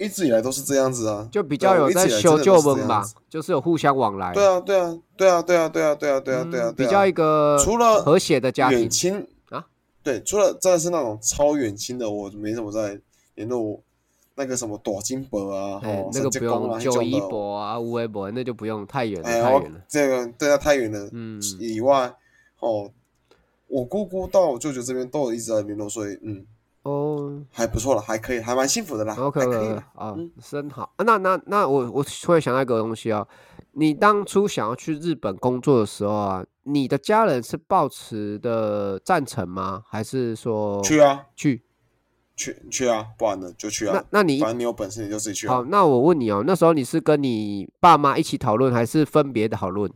[0.00, 6.72] 一直以来都是这样子啊，就比较有在修旧门吧就是有互相往来，对啊，对啊，对啊，对啊，对啊，对啊，对啊，对啊，对啊。
[6.72, 8.78] 比较一个除了和谐的家庭。
[8.78, 9.66] 远亲啊，
[10.04, 13.00] 对，除了真的是那种超远亲的，我没怎么在
[13.38, 13.80] 联络
[14.34, 19.80] 那个什么朵金箔啊，哎哦，那个不用九一博啊、乌微博，那就不用太远了，哎，太远了。
[19.88, 21.08] 这个对啊，太远了。
[21.12, 22.12] 嗯以外，
[22.58, 22.90] 哦，
[23.68, 26.44] 我姑姑到我舅舅这边都有一直在联络，所以嗯，
[26.82, 29.82] 哦还不错了，还可以，还蛮幸福的啦，，OK 还可以 OK。
[29.94, 30.92] 啊嗯，真好。
[30.96, 33.26] 啊那那那我我突然想到一个东西哦，
[33.72, 39.84] 你当初想要去日本工作的时候啊，你的家人是抱持的赞成吗？
[39.88, 41.62] 还是说去啊，去？
[42.38, 43.92] 去去啊，不然呢就去啊。
[43.92, 45.66] 那那你反正你有本事你就自己去好，啊。
[45.68, 49.92] 那我问你哦，那时候你是跟你爸妈一起讨论，还是分别的讨论？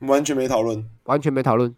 [0.00, 1.74] 完全没讨论，完全没讨论。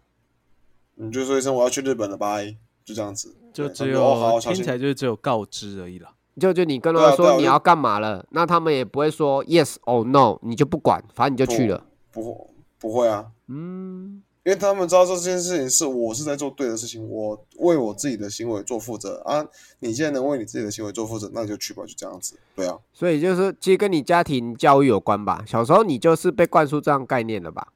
[0.95, 3.33] 你就说一声我要去日本了，拜，就这样子。
[3.53, 6.09] 就只他们哦好好有听起来就是只有告知而已了。
[6.39, 11.85] 就就你跟他说你要干嘛了，那他们也不会说 yes or no，你就不管，反正你就去了。
[12.11, 19.45] 不不会啊，嗯，因为他们知道这件事情是我是在做对的事情，我为我自己的行为做负责啊。
[19.77, 22.35] 你现在能为你自己的行为做负责，那你就去吧，就这样子。
[22.55, 25.43] 对啊，所以就是其实跟你家庭教育有关吧。
[25.45, 27.67] 小时候你就是被灌输这样概念了吧？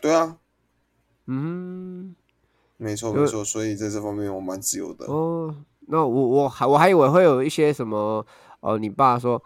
[0.00, 0.36] 对啊，
[1.26, 2.14] 嗯，
[2.76, 3.44] 没错没错。
[3.44, 5.06] 所以在这方面我蛮自由的。
[5.06, 5.52] 哦，
[5.88, 8.24] 那我我还我还以为会有一些什么，
[8.60, 9.42] 呃，你爸说，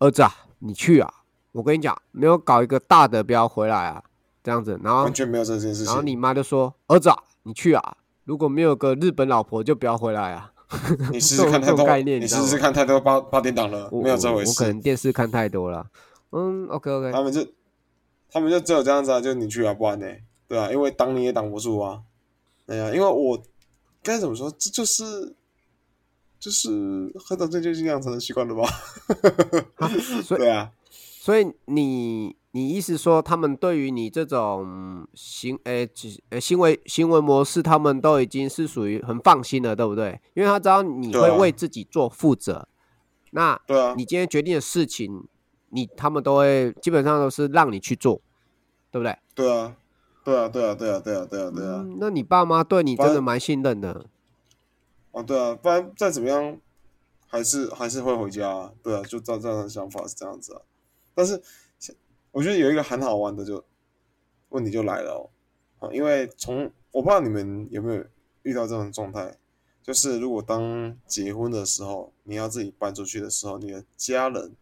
[0.00, 1.08] 儿子啊，你去啊，
[1.52, 4.02] 我跟你讲，没有搞一个大的不要回来啊，
[4.44, 5.86] 这样子，然后完全没有这件事情。
[5.86, 10.52] 然后你妈就说，儿子啊，你去啊，如果没有个日本老婆就不要回来啊。
[11.12, 14.66] 你试试看太多概，念你试试看太多八八点档了，我没有这回我我可。
[14.66, 15.86] 能电视看太多了。
[16.30, 17.46] 嗯，OK OK，他们就
[18.30, 20.06] 他们就只有这样子啊，就你去啊，不然呢？
[20.48, 22.00] 对啊，因为挡你也挡不住啊。
[22.66, 23.40] 对啊，因为我
[24.02, 25.34] 该怎么说，这就是
[26.40, 26.68] 就是
[27.24, 28.66] 很早就是养成的习惯了吧？
[30.24, 40.20] 所以对啊，所以你你意思说，他们对于你这种行诶只呃行为行为模式，他们都已经是属于很放心了，对不对？
[40.34, 42.68] 因为他知道你会为自己做负责。
[43.32, 45.26] 那对啊，你今天决定的事情，
[45.70, 48.20] 你他们都会基本上都是让你去做，
[48.92, 49.18] 对不对？
[49.34, 49.76] 对啊，
[50.22, 54.06] 对啊，对啊，对啊，对啊，对啊，对啊，嗯，那你爸妈对你真的蛮信任的。
[55.10, 56.56] 啊，对啊，不然再怎么样，
[57.26, 58.70] 还是还是会回家啊。
[58.80, 60.62] 对啊，就照这样的想法是这样子啊。
[61.16, 61.42] 但是
[62.34, 63.64] 我觉得有一个很好玩的就
[64.48, 68.04] 问题就来了哦，啊，因为从我不知道你们有没有
[68.42, 69.36] 遇到这种状态，
[69.80, 74.52] 就是如果当结婚的时候，你要自己搬出去的时候，你的家人。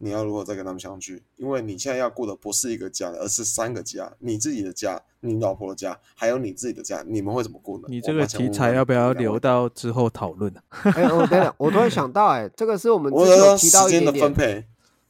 [0.00, 1.24] 你要如何再跟他们相聚？
[1.34, 7.02] 因为你现在要顾的不是一个家，而是三个家：你自己的家、你老婆的家，还有你自己的家。
[7.04, 7.88] 你们会怎么顾呢？
[7.88, 10.62] 你这个题材要不要留到之后讨论啊？
[10.94, 14.64] 哎、我等等，我突然想到、哎，这个是我们之前有提到时间的一点点，分配，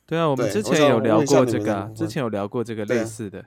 [0.08, 3.40] 对啊，我们之前有聊过这个啊之前有聊过这个类似的。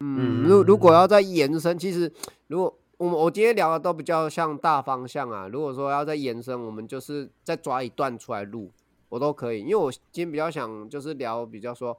[0.00, 0.94] 嗯，嗯如如果嗯。
[0.94, 2.10] 要再延伸，其实
[2.46, 8.70] 如果我们我今天聊的都比较像大方向啊，如果说要再延伸，我们就是再抓一段出来录，
[9.10, 11.98] 我都可以，因为我今天比较想就是聊比较说，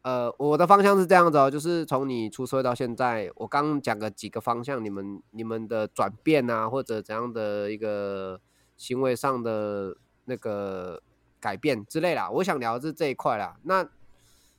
[0.00, 8.40] 呃，我的方向是这样子哦，就是从你出社会到现在，我刚刚讲个几个方向，你们你们的转变啊，或者怎样的一个
[8.78, 11.02] 行为上的那个
[11.40, 13.56] 改变之类啦，我想聊的是这一块啦。
[13.62, 13.88] 那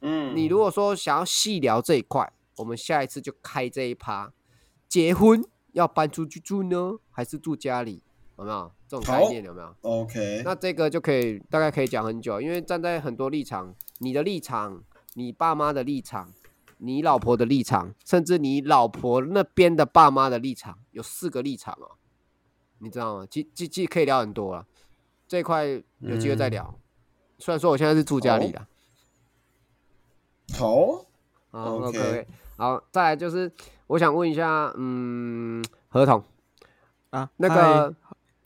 [0.02, 4.32] 嗯，你如果说想要细聊这一块，我们下一次就开这一趴。
[4.88, 8.02] 结婚要搬出去住呢，还是住家里？
[8.38, 9.44] 有没有这种概念？
[9.44, 14.82] 有没有？OK，那这个就可以大概可以讲很久，因为站在很多立场，你的立场、
[15.16, 16.34] 你爸妈的立场、
[16.78, 21.98] 你老婆的立场，甚至你老婆那边的爸妈的立场，有四个立场哦，
[22.78, 23.28] 你知道吗？
[23.30, 24.66] 其其其实可以聊很多了，
[25.30, 25.66] 这一块
[26.00, 26.52] 有机会再嗯。
[26.52, 26.76] 聊。
[27.38, 28.68] 虽然说我现在是住家里的。
[30.58, 31.06] 好
[31.52, 32.28] ，OK。
[32.58, 33.50] 好，再来就是
[33.88, 36.22] 我想问一下，嗯，合同。
[37.12, 37.96] 啊，那嗨个，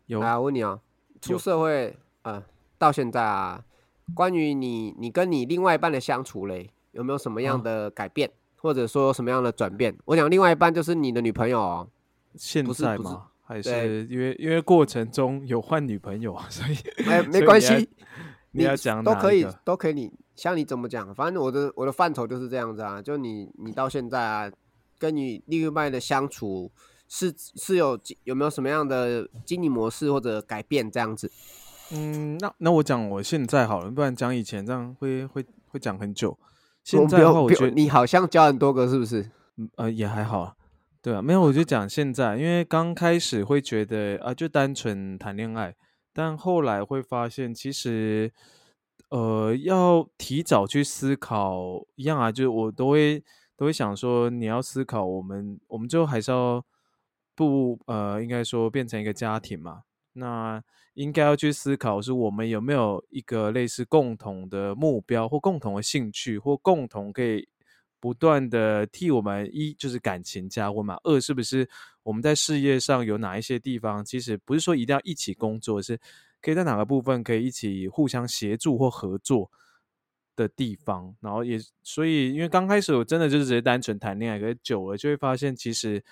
[0.05, 0.19] 有。
[0.19, 0.79] 啊我问你啊，
[1.21, 2.43] 出社会呃
[2.77, 3.63] 到现在啊，
[4.13, 7.61] 关于你你跟你另外一半的相处嘞，有没有什么样啊。
[7.63, 9.97] 的改变，或者说什么样的转变？
[10.05, 11.87] 我讲另外一半就是你的女朋友哦，
[12.35, 13.29] 现不是不是在吗？
[13.45, 16.75] 还是因为因为过程中有换女朋友啊， 所以
[17.07, 17.89] 哎，没关系，
[18.51, 24.51] 你要讲都可以都可以你，像你怎么讲，反正我的我的范畴就是这样子啊，就你你到现在啊，
[24.97, 26.71] 跟你另一半的相处
[27.07, 31.31] 是是有有没有什么样的经营模式或者改变这样子？
[31.91, 36.37] 嗯，那那我讲我现在好了，不然讲以前这样会会会讲很久。
[36.83, 39.29] 现在的话，我觉得用你好像交很多个是不是？
[39.57, 40.55] 嗯呃也还好啊，
[41.03, 45.75] 对啊，没有我就讲现在，因为刚开始会觉得啊就单纯谈恋爱，
[46.13, 48.31] 但后来会发现其实
[49.09, 53.21] 呃要提早去思考一样啊，就是我都会
[53.57, 56.63] 都会想说你要思考我们我们最后还是要
[57.35, 59.81] 不呃应该说变成一个家庭嘛，
[60.13, 67.49] 那应该要去思考是我们有没有一个类似共同的目标或共同的兴趣或共同可以
[68.03, 71.69] 不断的替我们一就是感情加温嘛，二是不是
[72.03, 75.97] 我们在事业上有哪一些地方，其实不是说一定要一起工作，是
[76.41, 79.49] 可以在哪个部分可以一起互相协助或合作
[80.35, 86.03] 的地方，然后也所以因为刚开始我真的就是只是单纯谈恋爱，可是久了就会发现其实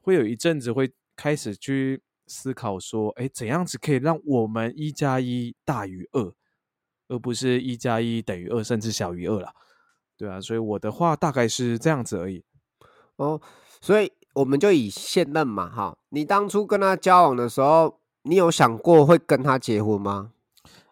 [0.00, 6.32] 会有一阵子会开始去思考说，哎，怎样子可以让我们一加一大于二，
[7.08, 9.54] 而不是一加一等于二，甚至小于二了。
[10.18, 12.44] 对啊，所以我的话大概是这样子而已。
[13.16, 13.40] 哦，
[13.80, 20.32] 所以我们就以现任嘛，哈，你当初跟他交往的时候，你有想过会跟他结婚吗？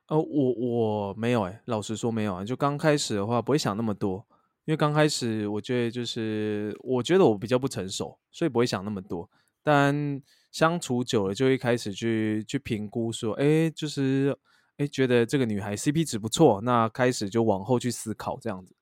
[0.06, 2.44] 呃，我我没有哎，老实说没有啊。
[2.44, 4.24] 就刚开始的话，不会想那么多，
[4.64, 9.28] 因为刚开始我觉得就是我觉得我比较不成熟，所以不会想那么多。
[9.64, 10.22] 但
[10.52, 14.38] 相处久了，就会开始去去评估说，哎，就是
[14.76, 18.75] 哎，觉得这个女孩 CP 值不错，那开始就往后去思考这样子。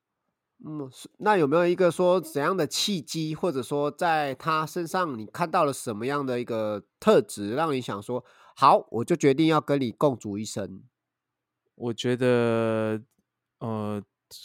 [0.63, 8.23] 嗯，那有没有一个说怎样的契机，或者说在他身上你看到了什么样的一个特质，让你想说
[8.55, 10.83] 好，我就决定要跟你共组一生？
[11.75, 13.01] 我觉得，
[13.59, 14.01] 呃，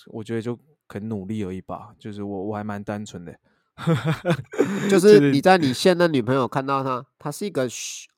[0.08, 0.58] 我觉得就
[0.88, 1.94] 很努力而已吧。
[1.96, 3.38] 就是我我还蛮单纯的，
[4.90, 7.68] 就是你在你现任女朋友看到她，她是一个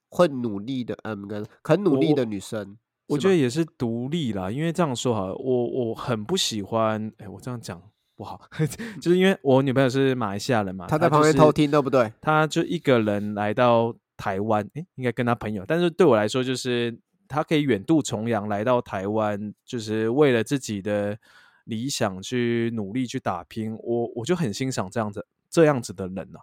[0.09, 2.79] 会努力的，嗯，跟很努力的女生。
[3.13, 7.81] 我觉得也是独立啦，因为这样说哈，我我很不喜欢，哎，我这样讲
[8.17, 8.41] 不好，
[9.01, 12.13] 就是因为我女朋友是马来西亚人嘛，她在旁边偷听，对不对？
[12.21, 16.97] 她就一个人来到台湾，哎，应该跟她朋友，但是对我来说，就是
[17.29, 21.19] 她可以远渡重洋来到台湾，就是为了自己的
[21.65, 26.39] 理想去努力去打拼，我我就很欣赏这样子这样子的人呢。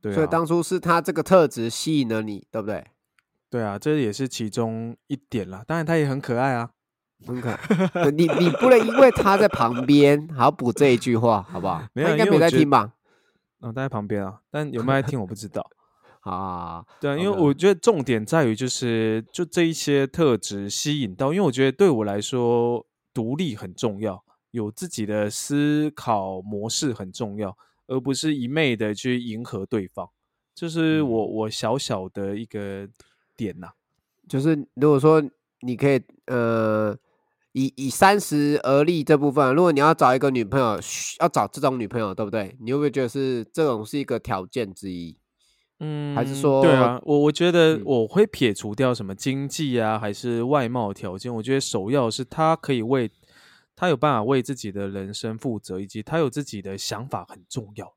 [0.00, 2.84] 对，所以当初是他这个特质吸引了你，对不对？
[3.52, 5.62] 对啊，这也是其中一点啦。
[5.66, 6.70] 当然，他也很可爱啊，
[7.26, 8.10] 很可爱。
[8.10, 11.86] 你你不能因为他在旁边，还要补这一句话，好不好？
[11.92, 12.94] 没有，应该没在听吧？
[13.60, 15.68] 嗯，他在旁边啊，但有没有在听我不知道。
[16.24, 27.54] 啊，对啊，因为我觉得重点在于就是就这一些特质吸引到，因为我觉得对我来说，独立很重要，有自己的思考模式很重要，
[27.86, 30.08] 而不是一昧的去迎合对方。
[30.54, 32.88] 就是我我小小的一个。
[33.42, 33.68] 点呐，
[34.28, 35.22] 就是如果说
[35.60, 36.96] 你可以呃，
[37.52, 40.78] 以以三十而立这部分，如果你要找一个女朋友，
[41.20, 42.56] 要找这种女朋友，对不对？
[42.60, 45.18] 你会不会觉得是这种是一个条件之一？
[45.80, 47.00] 嗯，还是说对啊？
[47.04, 51.34] 我我觉得我会撇除掉什么经济啊，还是外貌条件？
[51.34, 53.10] 我觉得首要是他可以为
[53.74, 57.94] 他有办法为自己的人生负责，以及他有自己的想法很重要。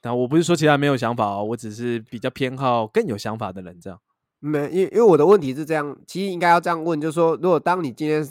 [0.00, 4.00] 但我不是说其他没有想法哦，我只是比较偏好更有想法的人这样。
[4.40, 8.26] 没，因因为我的问题是这样，其实应该要这样问，就是说，如果当你今天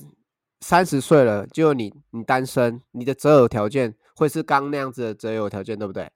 [0.59, 6.11] 三十岁了，就你你单身，你的择偶条件会是刚那样子的择偶条件，对不对？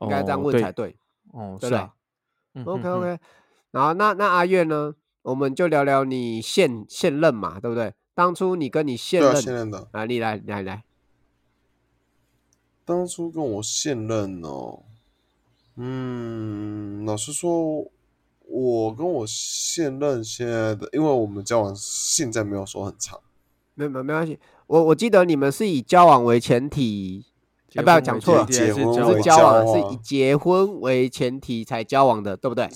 [0.00, 0.96] 应该这样问才对。
[1.32, 1.92] 哦，对的。
[2.64, 3.18] OK OK，
[3.70, 4.94] 然后那那阿月呢？
[5.22, 7.94] 我们就聊聊你现现任嘛，对不对？
[8.14, 10.82] 当初你跟你现任现任的啊，你来来来。
[12.84, 14.82] 当初跟我现任哦，
[15.76, 17.88] 嗯，老实说。
[18.50, 23.20] 我跟我现任现在的，因为我们交往现在没有说很长，
[23.74, 24.38] 没没没关系。
[24.66, 27.26] 我我记得你们是以交往为前提，
[27.72, 28.46] 要不要讲错了？
[28.46, 32.70] 结婚是交往，是以结婚为前提才交往的，对不对？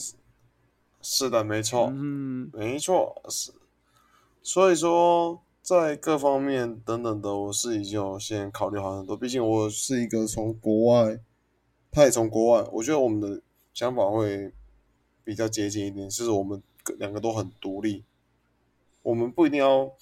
[1.01, 3.53] 是的，没错，嗯，没错，是。
[4.43, 9.17] 所以说，在各方面等等的，我是已经有先考虑好很多。
[9.17, 11.19] 毕竟我是一个从国外，
[11.91, 13.41] 他也从国外，我觉得我们的
[13.73, 14.53] 想法会。
[15.25, 16.63] 比较接近一点，就是我们
[16.99, 18.05] 两个都很独立，
[19.03, 19.93] 我们不一定要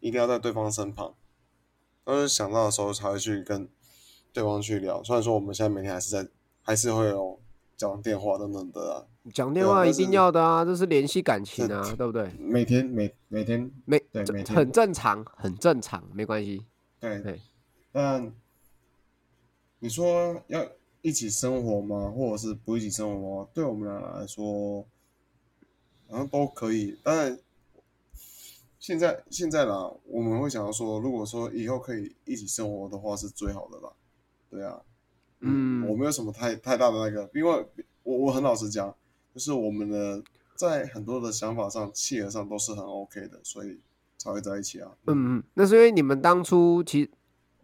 [0.00, 1.14] 一定要在对方身旁，
[2.04, 3.68] 但是想到的时候才会去跟
[4.32, 5.02] 对方去聊。
[5.02, 6.28] 虽然说我们现在每天还是在，
[6.62, 7.40] 还是会有
[7.76, 12.30] 讲电话等等的啊，讲电话一定要的啊，这是联系感情啊，对不对？
[12.38, 16.64] 每天每每天每对每天很正常，很正常，没关系。
[17.00, 17.40] 对对，
[17.90, 18.32] 但
[19.80, 20.64] 你说要。
[21.08, 22.12] 一起生活吗？
[22.14, 23.48] 或者是不一起生活吗？
[23.54, 24.86] 对我们俩来说，
[26.06, 26.98] 好像都可以。
[27.02, 27.38] 当然，
[28.78, 33.90] 现在现在啦，我们会想要说，如果说以后可以一起生活的话，是最好的啦。
[34.50, 34.82] 对啊，
[35.40, 37.66] 嗯，我没有什么太太大的那个，因为
[38.02, 38.94] 我我很老实讲，
[39.32, 40.22] 就是我们的
[40.56, 43.80] 在很多的想法上、契合上都是很 OK 的，所以
[44.18, 44.92] 才会在一起啊。
[45.06, 47.10] 嗯嗯，那是因为你们当初其实。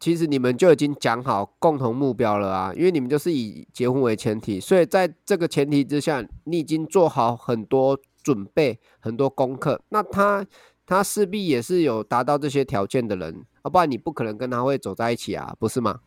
[0.01, 9.81] 其实你们就已经讲好共同目标了啊，因为你们就是以结婚为前提，所以在这个前提之下，你已经做好很多准备、很多功课。
[9.89, 10.45] 那他
[10.87, 16.01] 他势必也是有达到这些条件的人，要不然你不可能跟他会走在一起啊，不是吗？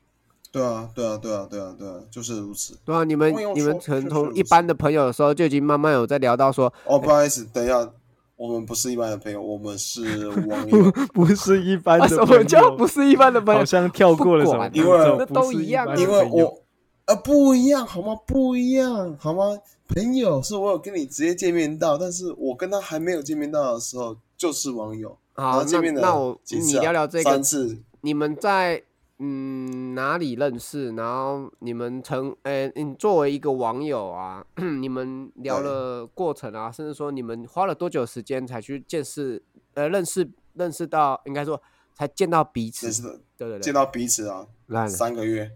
[0.52, 2.78] 对啊，对啊，对啊，对啊，对啊，就是如此。
[2.86, 7.92] 对啊，你们你们可能从一般的朋友的时候就已经慢慢有在聊到说，哦，不好意思，等一下。
[8.38, 12.08] 我们不是一般的朋友，我们是网友， 不是一般的。
[12.08, 13.60] 什么叫不是一般的朋友？
[13.60, 14.70] 好像跳过了什么？
[14.74, 16.62] 因为那都一样，因为我
[17.06, 18.16] 啊不一样好吗？
[18.28, 19.58] 不一样好吗？
[19.88, 25.18] 朋友是我有跟你直接见面到，但是我跟他还没有见面到的时候就是网友。
[25.34, 28.84] 然好，那后见面的那我你聊聊这个三次，你们在
[29.20, 30.92] 嗯哪里认识？
[30.96, 34.46] 然后你们成呃，你作为一个网友啊，
[34.80, 39.42] 你们聊了过程啊，甚至说你们花了多久时间才去见识
[39.74, 41.62] 呃认识认识到，应该说
[41.94, 42.92] 才见到彼此
[43.38, 44.88] 对对对，见到彼此啊，来。
[44.88, 45.52] 三个月。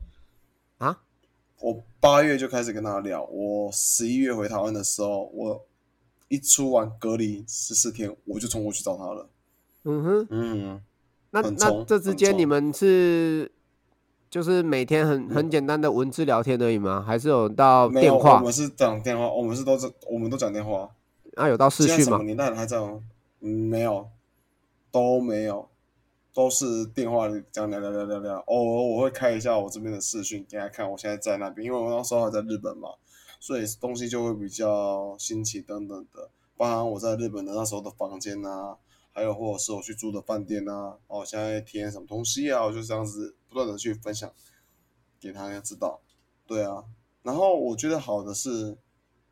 [0.79, 1.03] 啊，
[1.59, 5.63] 我八月就开始跟他聊，我十一月回台湾的时候，我
[6.27, 9.29] 一出完隔离十四天，我就冲过去找他了。
[9.83, 10.81] 嗯哼，嗯，
[11.31, 13.51] 那那这之间你们是
[14.29, 17.03] 就是每天很很简单的文字聊天而已吗？
[17.05, 20.89] 还是有到电话，我们是讲电话，我们是都是我们都讲电话。
[21.35, 21.47] 啊？
[21.47, 22.21] 有到视讯吗？
[22.23, 23.01] 年代了还这样？
[23.39, 24.07] 嗯，没有，
[24.91, 25.67] 都没有，
[26.33, 28.37] 都是电话里这样聊聊聊聊聊。
[28.47, 32.89] 偶尔我会开一下我这边的视讯给大家看，我现在在那边，因为我那时候还在日本嘛，
[33.39, 38.75] 所以东西就会比较新奇等等的，包含我在日本的那时候的房间啊，
[39.13, 44.31] 还有或者是我去住的饭店啊，哦，现在体验什么东西啊，我就这样子不断的去分享
[45.19, 46.01] 给他知道。
[46.47, 46.83] 对啊，
[47.23, 48.77] 然后我觉得好的是，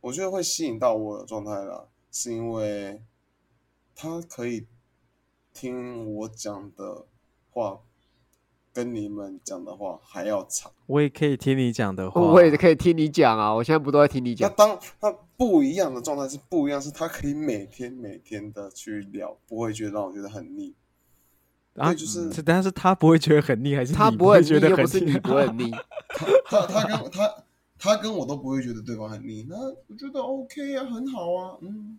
[0.00, 3.02] 我觉得会吸引到我的状态啦，是因为
[3.94, 4.66] 他可以
[5.52, 7.06] 听我讲的
[7.50, 7.80] 话，
[8.72, 10.72] 跟你们讲的话还要长。
[10.86, 14.54] 我也可以听你讲的话，我也可以听你讲啊，我现在不都在听你那讲？
[14.54, 20.74] 当那不一样的状态是不一样，是他可以每天每天的去聊，不会觉得让我觉得很腻。
[21.76, 25.70] 啊，对就是是但是他不会觉得很腻，还是他不会觉得很腻不是你不会很腻。
[26.44, 27.34] 他他跟他
[27.78, 31.98] 他跟我都不会觉得对方很腻，那我觉得 OK 啊，很好啊，嗯。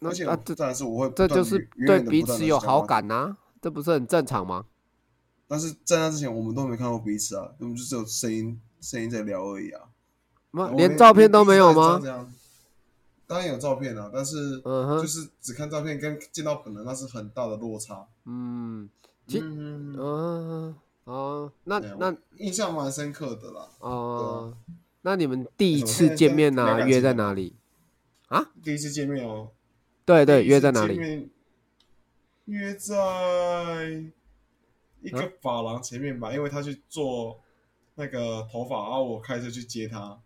[0.00, 4.66] 那而且那这当然是我会这就是远对彼此有好感呐、这不是很正常吗？
[5.48, 9.80] 但是在那之前，我们都没看过彼此啊，我们就只有声音声音在聊而已啊。
[10.76, 12.08] 连照片都没有吗这？
[12.08, 12.32] 样，
[13.26, 18.06] 当然有照片啊，但是嗯哼就是只看照片跟见到本人那是很大的落差。
[18.24, 18.88] 嗯
[19.26, 23.68] 其嗯，嗯哦，那那印象蛮深刻的啦。
[23.78, 24.54] 哦，
[25.02, 27.56] 那你们第一次见面呢、约在哪里？
[28.28, 29.48] 啊第一次见面哦，
[30.04, 31.30] 对对，约在哪里？
[32.46, 32.94] 约在
[35.00, 37.40] 一个发廊前面吧，因为他去做
[37.94, 40.18] 那个头发，然后我开车去接他。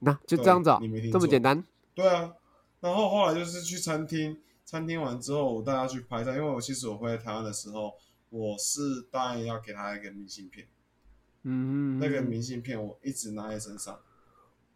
[0.00, 1.64] 那就这样子、哦你没，听这么简单？
[1.94, 2.34] 对啊，
[2.80, 7.94] 然后后来就是去餐厅，餐厅完之后我带他去拍照，因为我其实我回来台湾的时候，
[8.30, 10.66] 我是答应要给他一个明信片，
[11.42, 13.98] 嗯，那个明信片我一直拿在身上，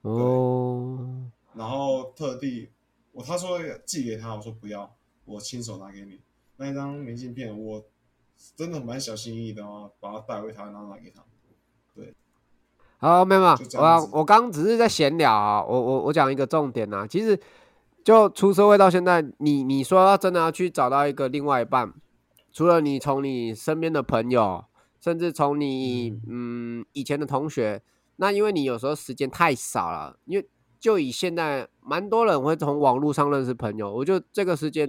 [0.03, 2.70] 哦，然后特地
[3.12, 4.95] 我他说寄给他，我说不要，
[5.25, 6.20] 我亲手拿给你。
[6.57, 7.85] 那一张明信片我
[8.55, 11.25] 真的蛮小心翼翼的哦，把它带回台湾，然后拿给他。
[13.05, 17.39] 好，没有没有就，这样子我我刚只是在闲聊啊，我我我讲一个重点啊、其实
[18.03, 21.93] 就出社会到现在，你你说要真的要去找到一个另外一半，
[22.51, 24.65] 除了你从你身边的朋友，
[24.99, 27.83] 甚至从你嗯以前的同学，
[28.17, 30.49] 那因为你有时候时间太少了，因为
[30.81, 34.89] 就以现在蛮多人会从网络上认识朋友，我就这个时间，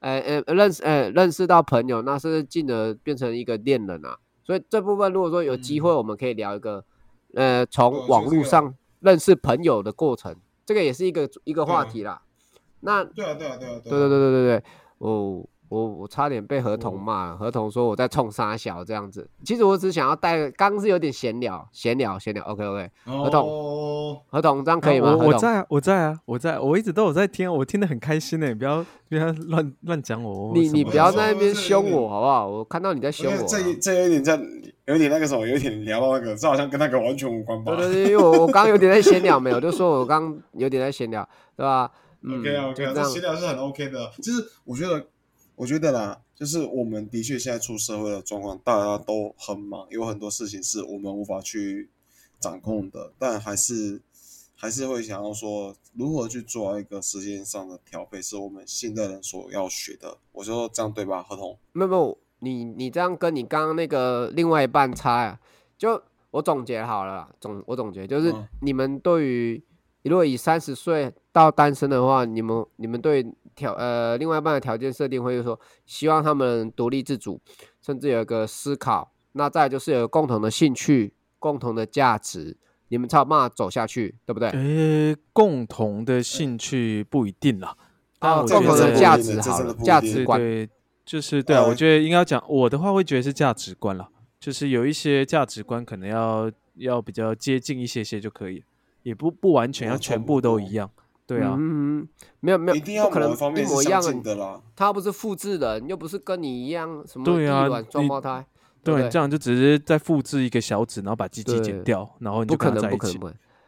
[0.00, 4.18] 呃呃认识呃认识到朋友，那是进而变成一个恋人啊。
[4.42, 6.84] 所以这部分如果说有机会，我们可以聊一个，
[7.34, 12.22] 呃，从网络上认识朋友的过程，这个也是一个一个话题啦。
[12.80, 14.08] 那对啊，对啊，对啊，对对对啊。
[14.08, 14.64] 对对对，
[14.98, 19.26] 我我我差点被合同骂了，合同说我在冲沙小这样子。
[19.42, 25.08] 其实我只想要带，刚刚是有点闲聊，闲聊闲聊，OK OK，合同哦，合同这样可以吗？
[25.08, 28.48] 啊我我在啊，我在啊，我在，我一直都有在听，我听得很开心呢。
[28.48, 30.52] 你不要不要乱乱讲我。
[30.54, 32.46] 你你不要在那边凶我好不好？
[32.46, 34.38] 我看到你在凶我这这有点在，
[34.86, 41.90] 有点那个什么，有点聊到那个，这好像跟那个完全无关吧对对对，因为我我刚刚有点在闲聊，没有，就说我刚刚有点在闲聊，对吧？
[42.24, 44.10] 嗯 OK 啊，OK 啊，这就这样闲聊是很 OK 的。
[44.22, 45.04] 就是我觉得，
[45.62, 51.88] 我觉得啦，就是我们的确现在出社会的状况，大家都很忙，有很多事情是我们无法去
[52.40, 54.02] 掌控的，但还是
[54.56, 60.18] 还是会想要说，如何去做一个时间上的调配，是我们现代人所要学的。
[60.32, 61.56] 我说这样对吧，合同？
[61.70, 65.38] 没有没有，你你这样跟你刚刚那个另外一半差呀、
[65.78, 66.02] 就
[66.32, 69.62] 我总结好了啦，总我总结就是嗯你们对于
[70.02, 73.24] 如果以三十岁到单身的话，你们你们对
[73.54, 77.40] 条呃另外一半的条件设定会是说，希望他们独立自主，
[77.80, 82.56] 甚至有一个思考，那再就是有共同的兴趣、共同的价值，
[82.88, 84.48] 你们才有办法走下去，对不对？
[84.50, 87.76] 诶，共同的兴趣不一定啦，
[88.18, 90.68] 但哦我觉共同的价值好了价值观，对，
[91.04, 94.08] 就是对啊，我呃觉得应该要讲我的话，会觉得是价值观啦，
[94.40, 98.64] 就是有一些价值观可能要要比较接近一些些就可以。
[99.04, 100.88] 也不不完全要全部都一样。
[101.26, 102.06] 对啊，嗯，
[102.40, 104.60] 没有没有，一定要不可能一模一样近的啦。
[104.74, 108.44] 他不是复制人，又不是跟你一样什么对啊双你胞胎，
[108.82, 113.18] 对这样就只是在复制一个小指，然后把鸡鸡剪掉，然后你就不可能，跟他在一起。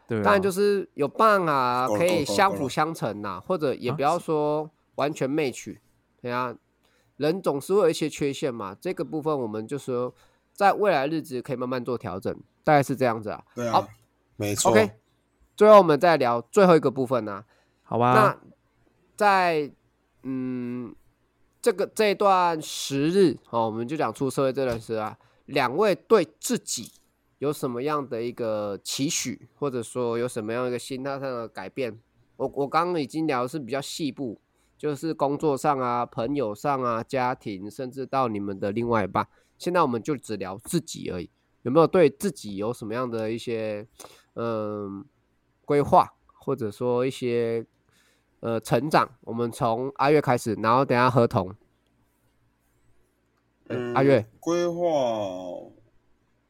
[0.07, 5.75] 对啊，当然就是有伴啊可以相辅相成呐，或者也啊不要说完全 match。
[6.21, 6.53] 对啊，
[7.17, 10.13] 人总是会有一些缺陷嘛，这个部分我们就说
[10.53, 13.43] 在未来日子可以慢慢做调整，大概是这样子啊。
[13.47, 13.87] 好对啊，
[14.35, 14.71] 没错。
[14.71, 14.91] OK，
[15.55, 17.43] 最后我们再聊最后一个部分呢、
[17.83, 18.37] 好吧那，
[19.15, 19.71] 在
[20.23, 20.93] 嗯
[21.61, 26.91] 这个这一段时日哦，我们就讲出社会这段时啊，两位对自己
[27.39, 31.99] 有什么样的一个期许，或者说有什么样一个心态上的改变？
[32.37, 34.39] 我我刚刚已经聊的是比较细部，
[34.77, 39.27] 就是工作上啊、朋友上啊、家庭，甚至到你们的另外一半。
[39.57, 41.29] 现在我们就只聊自己而已，
[41.61, 43.87] 有没有对自己有什么样的一些
[44.33, 45.05] 嗯
[45.65, 47.65] 规划，或者说一些
[48.39, 49.09] 呃成长？
[49.21, 51.53] 我们从阿月开始，然后等下合同。
[53.67, 55.71] 呃嗯，阿月，规划哦，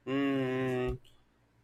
[0.05, 0.97] 嗯，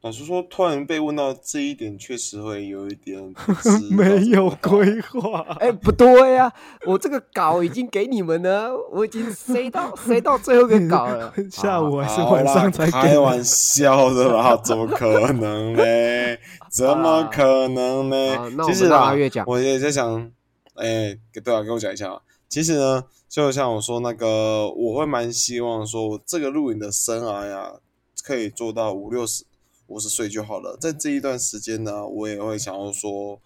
[0.04, 3.22] 老实说，突然被问到这一点，确实会有一点
[3.92, 5.42] 没有规划。
[5.60, 6.52] 哎、不对呀、
[6.88, 15.84] 我这个稿已经给你们了，我已经塞到 塞到最后一个稿了 下午还是晚上才给开玩笑的啦，怎么可能呢？
[16.72, 18.36] 怎么可能好呢？
[18.36, 20.32] 那我们让其实啦阿月讲，我也在想，
[20.74, 22.20] 哎、对啊，给我讲一下啊。
[22.50, 27.72] 其实呢，就像我说那个，我会蛮希望说，我这个录影的生涯呀，
[28.26, 29.46] 可以做到五六十、
[29.92, 30.78] 五十岁就好了。
[30.80, 33.42] 在这一段时间呢，我也会想要说，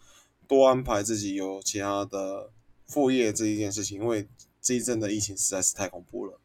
[0.48, 2.52] 多安排自己有其他的
[2.86, 4.28] 副业这一件事情，因为
[4.62, 6.40] 这一阵的疫情实在是太恐怖了。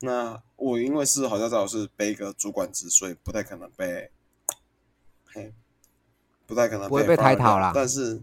[0.00, 4.10] 那我因为是好像在我是背一个主管职，所以不太可能被，
[5.26, 5.52] 嘿，
[6.46, 8.22] 不太可能不会被抬讨啦但是，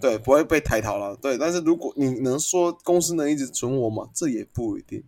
[0.00, 1.16] 对，不会被抬讨了。
[1.16, 4.08] 对，但是如果你能说公司能一直存我吗？
[4.12, 5.02] 这也不一定。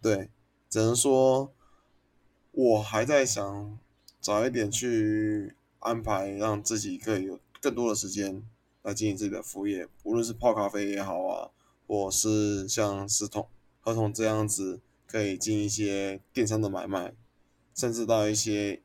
[0.00, 0.30] 对，
[0.68, 1.52] 只能说
[2.52, 3.78] 我还在想
[4.20, 8.42] 早一点去安排，让自己可以有更多的时间
[8.82, 11.50] 来经营自己的副业，无论是泡咖啡也好啊，
[11.86, 13.48] 或是像石头
[13.80, 17.14] 合同这样子，可以进一些电商的买卖，
[17.74, 18.82] 甚至到一些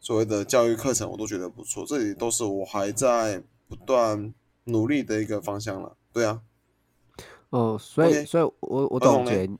[0.00, 1.86] 所谓的教育课程，我都觉得不错。
[1.86, 4.34] 这里都是我还在不断
[4.64, 5.96] 努力的一个方向了。
[6.12, 6.42] 对啊，
[7.50, 9.58] 哦，所以所以我我合同呢总结啊，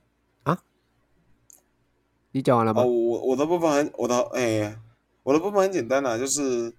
[2.34, 2.82] 你讲完了吗？
[2.82, 4.76] 哦，我我的部分很我的哎、
[5.22, 6.74] 我的部分很简单啦，就是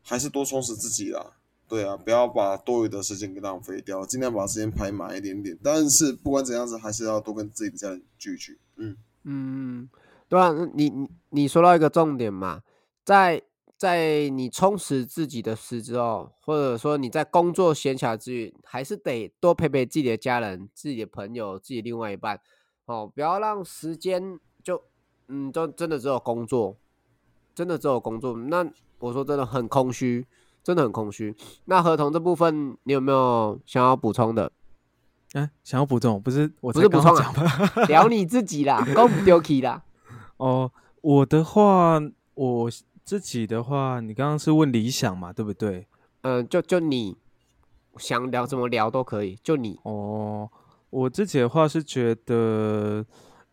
[0.00, 1.32] 还是多充实自己啦。
[1.68, 5.58] 对啊，不要把多余的时间给浪费掉，尽量把时间排满一点点。
[5.60, 8.58] 但是不管怎样子，还是要多跟自己的家人聚一聚。
[8.76, 9.90] 嗯，嗯，
[10.28, 12.62] 对啊，你你你说到一个重点嘛，
[13.04, 13.42] 在
[13.76, 22.40] 在你充实自己的时之后，或者说你在工作闲暇之余，还是得多陪陪自己的家人、自己的朋友、自己另外一半，
[22.84, 24.40] 哦，不要让时间就
[25.30, 26.76] 嗯，就真的只有工作，
[27.54, 28.36] 真的只有工作。
[28.36, 28.68] 那
[28.98, 30.26] 我说真的很空虚，
[30.62, 31.34] 真的很空虚。
[31.66, 34.52] 那合同这部分，你有没有想要补充的？
[35.34, 37.32] 哎、想要补充，不是我才不是补充啊？
[37.86, 39.82] 聊你自己啦，公不丢弃啦。
[40.38, 40.72] 哦，
[41.02, 42.00] 我的话，
[42.34, 42.70] 我
[43.04, 45.86] 自己的话，你刚刚是问理想嘛，对不对？
[46.22, 47.16] 嗯，就就你
[47.96, 49.78] 想聊怎么聊都可以，就你。
[49.84, 50.50] 哦，
[50.90, 53.06] 我自己的话是觉得，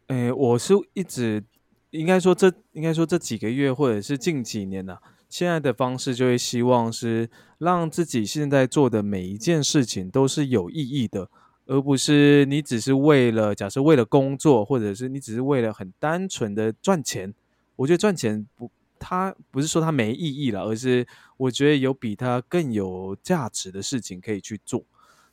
[0.07, 1.43] 诶，我是一直
[1.91, 4.97] 应该说这应该说这几个月或者是近几年呢、
[5.29, 11.29] 现在的方式就会希望是让自己现在做的每一件事情都是有意义的，
[11.65, 17.33] 而不是你只是为了假设为了工作，或者是你只是为了很单纯的赚钱。
[17.75, 21.05] 我觉得赚钱不，它不是说它没意义了，而是
[21.37, 24.83] 我觉得有比它更有价值的事情可以去做。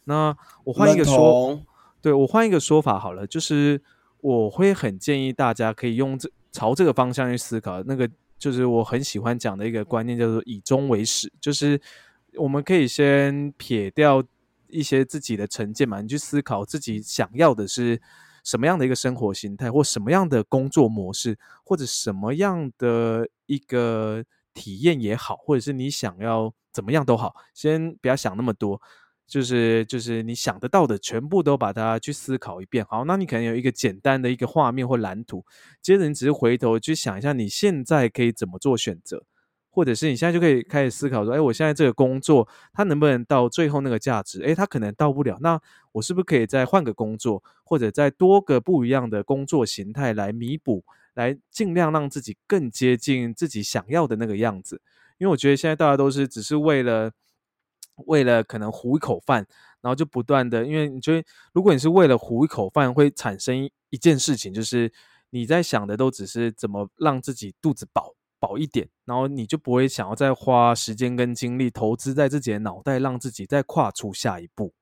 [0.05, 1.63] 那我换一个说，
[2.03, 3.81] 对我换一个说法好了，就是
[4.21, 7.83] 我会很建议大家可以用这朝这个方向去思考。
[7.83, 11.81] 那个就是我很喜欢讲的一个观念，叫做以终为始，就是
[12.37, 14.23] 我们可以先撇掉
[14.69, 18.01] 一些自己的成见嘛，你去思考自己想要的是
[18.45, 28.81] 什么样的一个生活形态，或什么样的工作模式，或者什么样的一个体验也好，或者是你想要怎么样都好，先不要想那么多。
[29.27, 32.85] 就是就是你想得到的，全部都把它去思考一遍。
[32.85, 35.45] 好，那你可能有一个简单的一个画面或蓝图，
[35.81, 39.25] 接着你只是回头去想一下，你现在可以怎么做选择，
[39.71, 44.43] 或者是你现在就可以开始思考说，哎，我现在这个工作它能不能到最后那个价值？
[44.43, 45.61] 哎，它可能到不了，那
[45.93, 54.81] 我是不是可以再换个工作，或者再多个不一样的工作形态来弥补，来尽量让自己更接近自己想要的那个样子？
[55.19, 57.13] 因为我觉得现在大家都是只是为了
[58.07, 59.47] 为了可能糊一口饭，
[59.81, 64.93] 然后就不断的，因为你觉得如果你是为了糊一口饭，会产生一件事情，就是
[65.31, 74.75] 你在想的都只是怎么让自己肚子饱饱一点，然后你就不会想要再花时间跟精力投资在自己的脑袋，让自己再跨出下一步。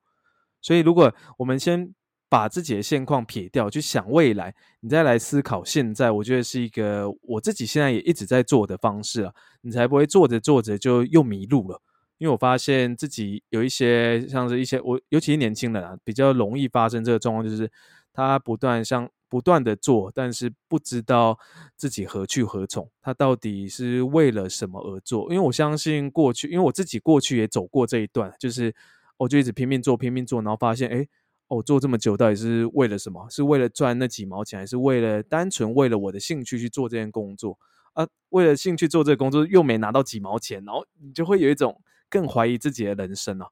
[0.61, 1.93] 所以，如果我们先
[2.29, 11.83] 把自己的现况撇掉，去想未来，你再来思考现在，我觉得是一个我自己现在也一直在做的方式啊，你才不会做着做着就又迷路了。
[12.23, 17.69] 因为我发现自己有一些像是一些我，尤其是年轻人啊，比较容易发生这个状况，就是
[18.13, 21.37] 他不断像不断的做，但是不知道
[21.77, 25.25] 自己何去何从，他到底是为了什么而做？
[25.33, 28.73] 因为我相信过去，因为我自己过去也走过这一段，就是
[29.17, 31.05] 我就一直拼命做，拼命做，然后发现，哎，
[31.49, 33.29] 我做这么久到底是为了什么？
[33.29, 37.59] 是为了赚那几毛钱，还是为了单纯为了我的兴趣去做这件工作？
[37.95, 41.81] 啊，为了兴趣做这个工作又没拿到几毛钱，然后你就会有一种。
[42.13, 43.51] 更怀疑自己的人生了，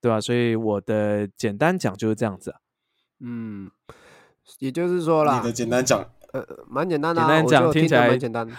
[0.00, 0.18] 对吧？
[0.18, 2.54] 所以我的简单讲就是这样子。
[3.20, 3.70] 嗯，
[4.58, 7.20] 也就是说啦，你的简单讲，呃，蛮简单的。
[7.20, 8.48] 简单讲听起来蛮简单。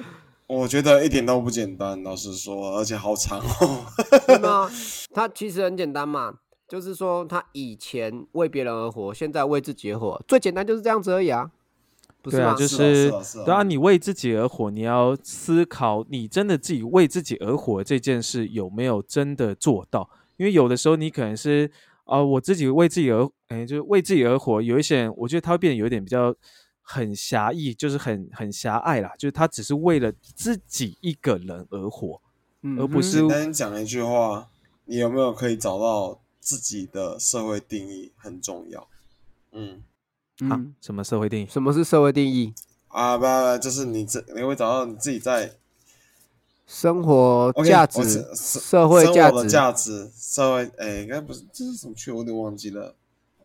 [0.46, 3.86] 我觉得一点都不简单，老实说，而且好长哦。
[4.28, 4.70] 真的，
[5.14, 6.34] 他其实很简单嘛，
[6.68, 11.50] 就是说他以前为别人而活，现在为自己而活，最简单就是这样子而已啊。
[12.22, 13.10] 对啊，就是
[13.44, 20.08] 对啊，你为自己而活，你要思考，你真的自己为自己而活这件事有没有真的做到？
[20.36, 21.70] 因为有的时候你可能是
[22.04, 24.60] 啊，我自己为自己而，哎，就是为自己而活。
[24.60, 26.34] 有一些人，我觉得他会变得有点比较
[26.82, 32.20] 很狭义，就是很很狭隘啦，就是他只是为了自己一个人而活，
[32.78, 33.18] 而不是。
[33.18, 34.48] 简单讲一句话，
[34.84, 38.88] 你有没有可以找到自己的社会定义很重要？
[39.52, 39.82] 嗯。
[40.48, 41.46] 好，什么社会定义？
[41.46, 42.54] 什么是社会定义？
[42.88, 45.52] 啊，不不，就是你这你会找到你自己在
[46.66, 48.02] 生活价值、
[48.34, 52.10] 社会价值、价值、社会，哎，应该不是，这是什么区？
[52.10, 52.94] 我有点忘记了。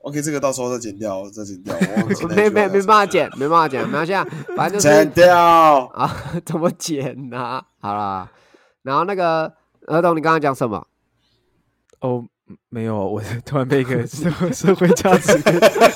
[0.02, 1.76] OK，这个到时候再剪掉，再剪掉。
[2.30, 4.14] 没没没办法剪，没办法剪，没关系，
[4.56, 6.16] 反正就是剪掉 啊，
[6.46, 7.64] 怎么剪呢？
[7.80, 8.32] 好了，
[8.84, 9.54] 然后那个
[9.88, 10.88] 儿童，你刚刚讲什么？
[12.00, 12.26] 哦。
[12.70, 15.36] 没有，我突然被一个社会社会价值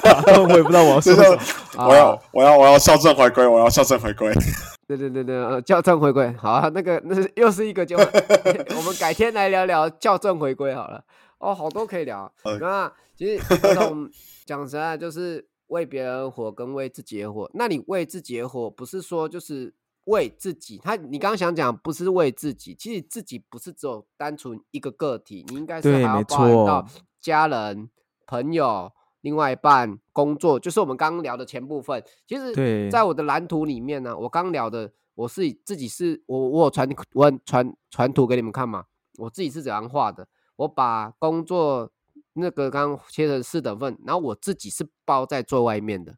[0.02, 1.40] 打动，我也不知道我要说什么。
[1.88, 4.34] 我要我要我要校正回归，我要校正回归。
[4.88, 6.34] 对对对对，校正回归。
[6.34, 7.96] 好啊，那个那是又是一个就
[8.76, 11.04] 我们改天来聊聊校正回归好了。
[11.38, 12.32] 哦，好多可以聊。
[12.60, 13.44] 那其实
[14.46, 17.50] 讲实在就是为别人活跟为自己而活。
[17.54, 19.74] 那你为自己而活，不是说就是。
[20.10, 26.88] 为自己，他你刚刚想讲不是为自己，其实自己不是只有单纯一个个体，你应该是还要包含到
[27.22, 27.90] 家人、
[28.26, 28.92] 朋友、
[29.22, 32.04] 另外一半、工作，就是我们刚刚聊的前部分。
[32.28, 38.86] 其实，在我的蓝图里面呢，我刚聊的，我是自己是我我有传我传传图给你们看嘛，
[39.18, 41.92] 我自己是怎样画的，我把工作
[42.34, 46.16] 那个刚刚切成四等份，然后我自己是包在最外面的，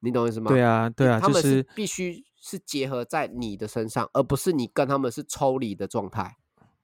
[0.00, 0.50] 你懂意思吗？
[0.50, 2.24] 对啊，对啊，他们是必须。
[2.40, 6.36] 是结合在你的身上，而不是你跟他们是抽离的状态，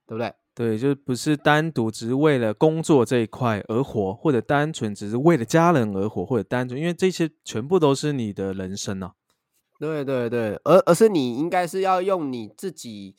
[0.05, 0.33] 对不对？
[0.53, 9.13] 对，就不是单独只是为了工作这一块而活，或者单纯只是为了家人而活，或者单纯因为这些全部都是你的人生啊。
[9.79, 13.15] 对对对，而而是你应该是要用你自己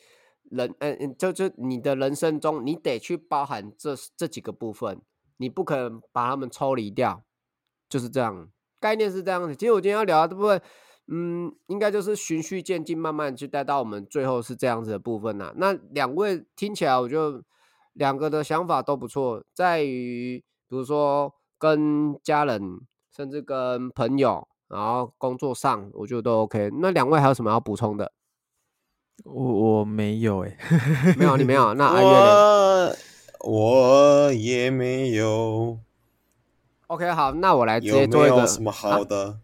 [0.51, 5.01] 人，嗯，就就你的人生中，你得去包含这这几个部分，
[5.37, 7.23] 你不可能把他们抽离掉，
[7.89, 8.49] 就是这样，
[8.81, 9.55] 概念是这样子。
[9.55, 10.61] 其实我今天要聊的部分。
[11.11, 15.53] 嗯，应该就是循序渐进，慢慢去带到我们最后是这样子的部分呐。
[15.57, 17.43] 那两位听起来，我就
[17.95, 22.81] 两个的想法都不错，在于比如说跟家人，
[23.11, 26.71] 甚至跟朋友，然后工作上，我觉得都 OK。
[26.81, 28.13] 那两位还有什么要补充的？
[29.25, 30.57] 我我没有哎，
[31.19, 32.97] 没有你没有，那 阿月
[33.41, 35.79] 我也没有。
[36.89, 39.41] OK，好，那我来直接做一个什么好的。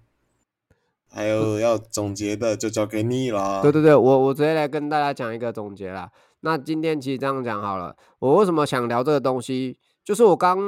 [1.14, 3.62] 还有要总结的，就交给你了。
[3.62, 6.10] 对对对，我我直接来跟大家讲一个总结啦。
[6.40, 9.78] 那今天其实这样讲好了，我为什么想聊这个东西？
[10.04, 10.58] 就是我刚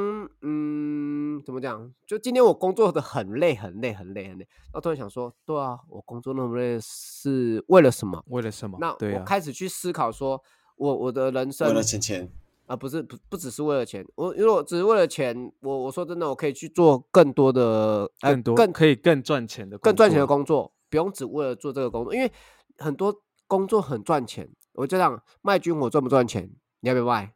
[0.40, 1.92] 嗯，怎么讲？
[2.06, 4.48] 就今天我工作的很累，很累，很累，很累。
[4.72, 8.22] 我突然想说，对啊，我工作那么累是为了什么？
[8.28, 8.78] 为了什么？
[8.80, 10.42] 那我开始去思考，说
[10.76, 12.30] 我我的人生为了钱钱。
[12.66, 22.30] 啊，不是不不只是为了钱，我如果只是为了钱，我我说真的，我可以去做更多的，更多更可以更赚钱的，更赚钱的工作，不用只为了做这个工作，因为
[22.78, 24.50] 很多工作很赚钱。
[24.74, 26.50] 我就讲卖军火赚不赚钱？
[26.80, 27.32] 你要不要卖？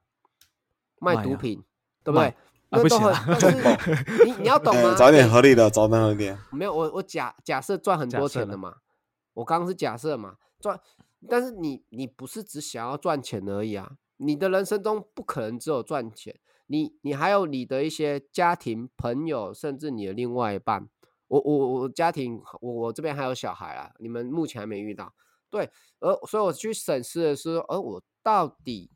[1.01, 1.65] 卖毒品，
[2.05, 2.35] 对不对？
[2.69, 3.15] 那都很，
[4.27, 4.95] 你你要懂吗？
[4.97, 6.33] 找点合理的，找点合理。
[6.53, 8.77] 没有，我我假假设赚很多钱的嘛，
[9.33, 10.79] 我刚刚是假设嘛，赚
[11.29, 20.89] 但是你你不是只想要赚钱而已啊，你的人生中不可能只有赚钱，你你还有你的一些家庭、朋友，甚至你的另外一半。
[21.29, 25.15] 我我我家庭，我我这边还有小孩啊，你们目前还没遇到。
[25.49, 28.91] 对，而所以我去审视的是，而我到底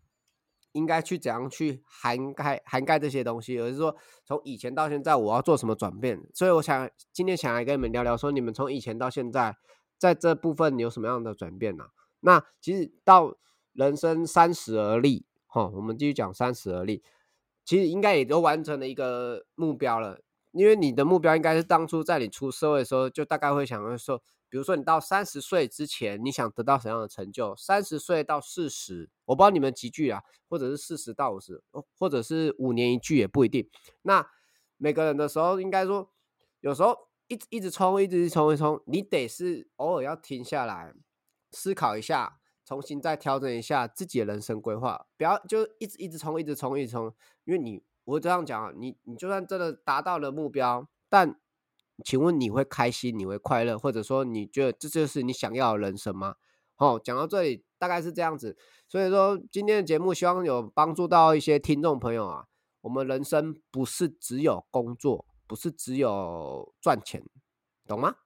[0.73, 6.21] 应该去怎样去涵盖涵盖这些东西，而是说从以前到现在我要做什么转变。
[6.35, 9.57] 所以我想今天想来跟你们聊聊，说你们从以前到现在，
[9.97, 11.87] 在这部分有什么样的转变呢？
[12.21, 13.37] 那其实到
[13.75, 17.03] 人生三十而立，哈，我们继续讲三十而立，
[17.65, 20.21] 其实应该也都完成了一个目标了。
[20.53, 27.57] 因为你的目标应该是当初在你出社会的时候，就大概会想说，比如说你到三十岁之前，你想得到什么样的成就？
[27.57, 31.61] 三十岁到四十，我不知道你们几句啊，或者是四十到五十，
[31.99, 33.69] 或者是五年一句也不一定。
[34.03, 34.25] 那
[34.77, 36.09] 每个人的时候，应该说，
[36.61, 36.97] 有时候
[37.27, 40.95] 一直一直冲，一直冲一冲，你得是偶尔要停下来
[41.51, 47.13] 思考一下，重新再调整一下自己的人生规划，不要就一直一直冲，一直冲，一直冲，
[47.45, 47.83] 因为你。
[48.07, 51.41] 我这样讲啊，你你就算真的达到了目标，但
[52.05, 56.37] 请问你会开心，你会快乐，或者说你觉得这就是你想要的人生吗？
[56.75, 62.45] 好，讲到这里大概是这样子，所以说今天的节目希望有帮助到一些听众朋友啊。
[62.83, 67.25] 我们人生不是只有工作，不是只有赚钱，
[67.87, 68.17] 懂吗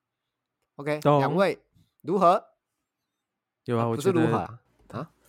[0.74, 1.62] ？OK，两位
[2.02, 2.42] 如何？
[3.68, 4.58] 有啊，我觉得如何啊？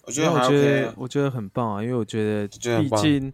[0.06, 2.48] 我觉得我觉得我觉得很棒啊，因为我觉得
[2.82, 3.34] 毕竟。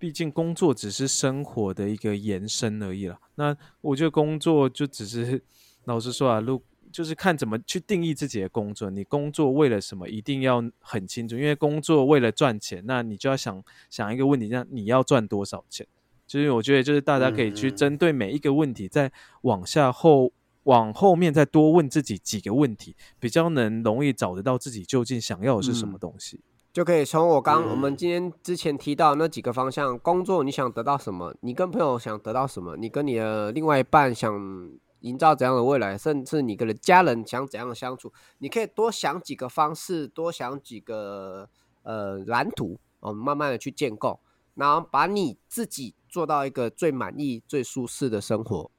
[0.00, 3.20] 毕竟工作只是生活的一个延伸而已了。
[3.34, 5.42] 那我觉得工作就只是，
[5.84, 8.88] 老实说啊，如就是看怎么去定义自己的工作。
[8.88, 11.36] 你工作为了什么，一定要很清楚。
[11.36, 15.86] 因为工作为了赚钱，那你就要想想一个问题：，那你要赚多少钱？
[16.26, 19.12] 就是我觉得，就是大家可以去针对每一个问题，再
[19.42, 20.32] 往下后
[20.64, 26.40] 往后面再多问自己几个问题，比较能容易找得到自己究竟想要的是什么东西。
[26.72, 31.34] 就可以从我刚我们今天之前提到那几个方向，工作你想得到什么？
[31.40, 32.76] 你跟朋友想得到什么？
[32.76, 35.98] 你跟你的另外一半想营造怎样的未来？
[35.98, 38.12] 甚至你跟家人想怎样的相处？
[38.38, 41.48] 你可以多想几个方式，多想几个
[41.82, 44.20] 呃蓝图，我们慢慢的去建构，
[44.54, 48.70] 然后把你自己做到一个最满意、最舒适的生活，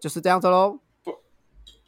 [0.00, 0.80] 就是这样子喽。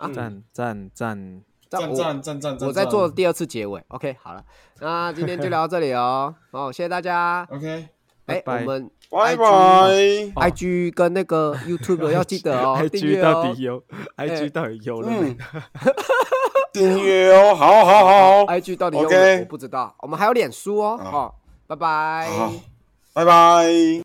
[0.08, 1.42] 不，啊，赞赞赞。
[1.72, 2.68] 赞赞赞赞！
[2.68, 4.44] 我在做第二次结尾，OK，好了，
[4.80, 6.34] 那今天就聊到这里哦。
[6.52, 7.48] 好，谢谢大家。
[7.50, 7.88] OK，
[8.26, 10.50] 哎，我们拜拜。
[10.50, 13.32] IG 跟那个 YouTube 要记得哦， 订阅哦。
[13.32, 13.82] 到底有
[14.18, 15.34] ？IG 到底有了没？
[16.74, 18.44] 订阅哦，好好好。
[18.52, 19.08] IG 到底有？
[19.40, 19.94] 我不知道。
[20.00, 20.98] 我们还有脸书哦。
[21.02, 22.28] 好，拜拜。
[23.14, 23.66] 拜拜。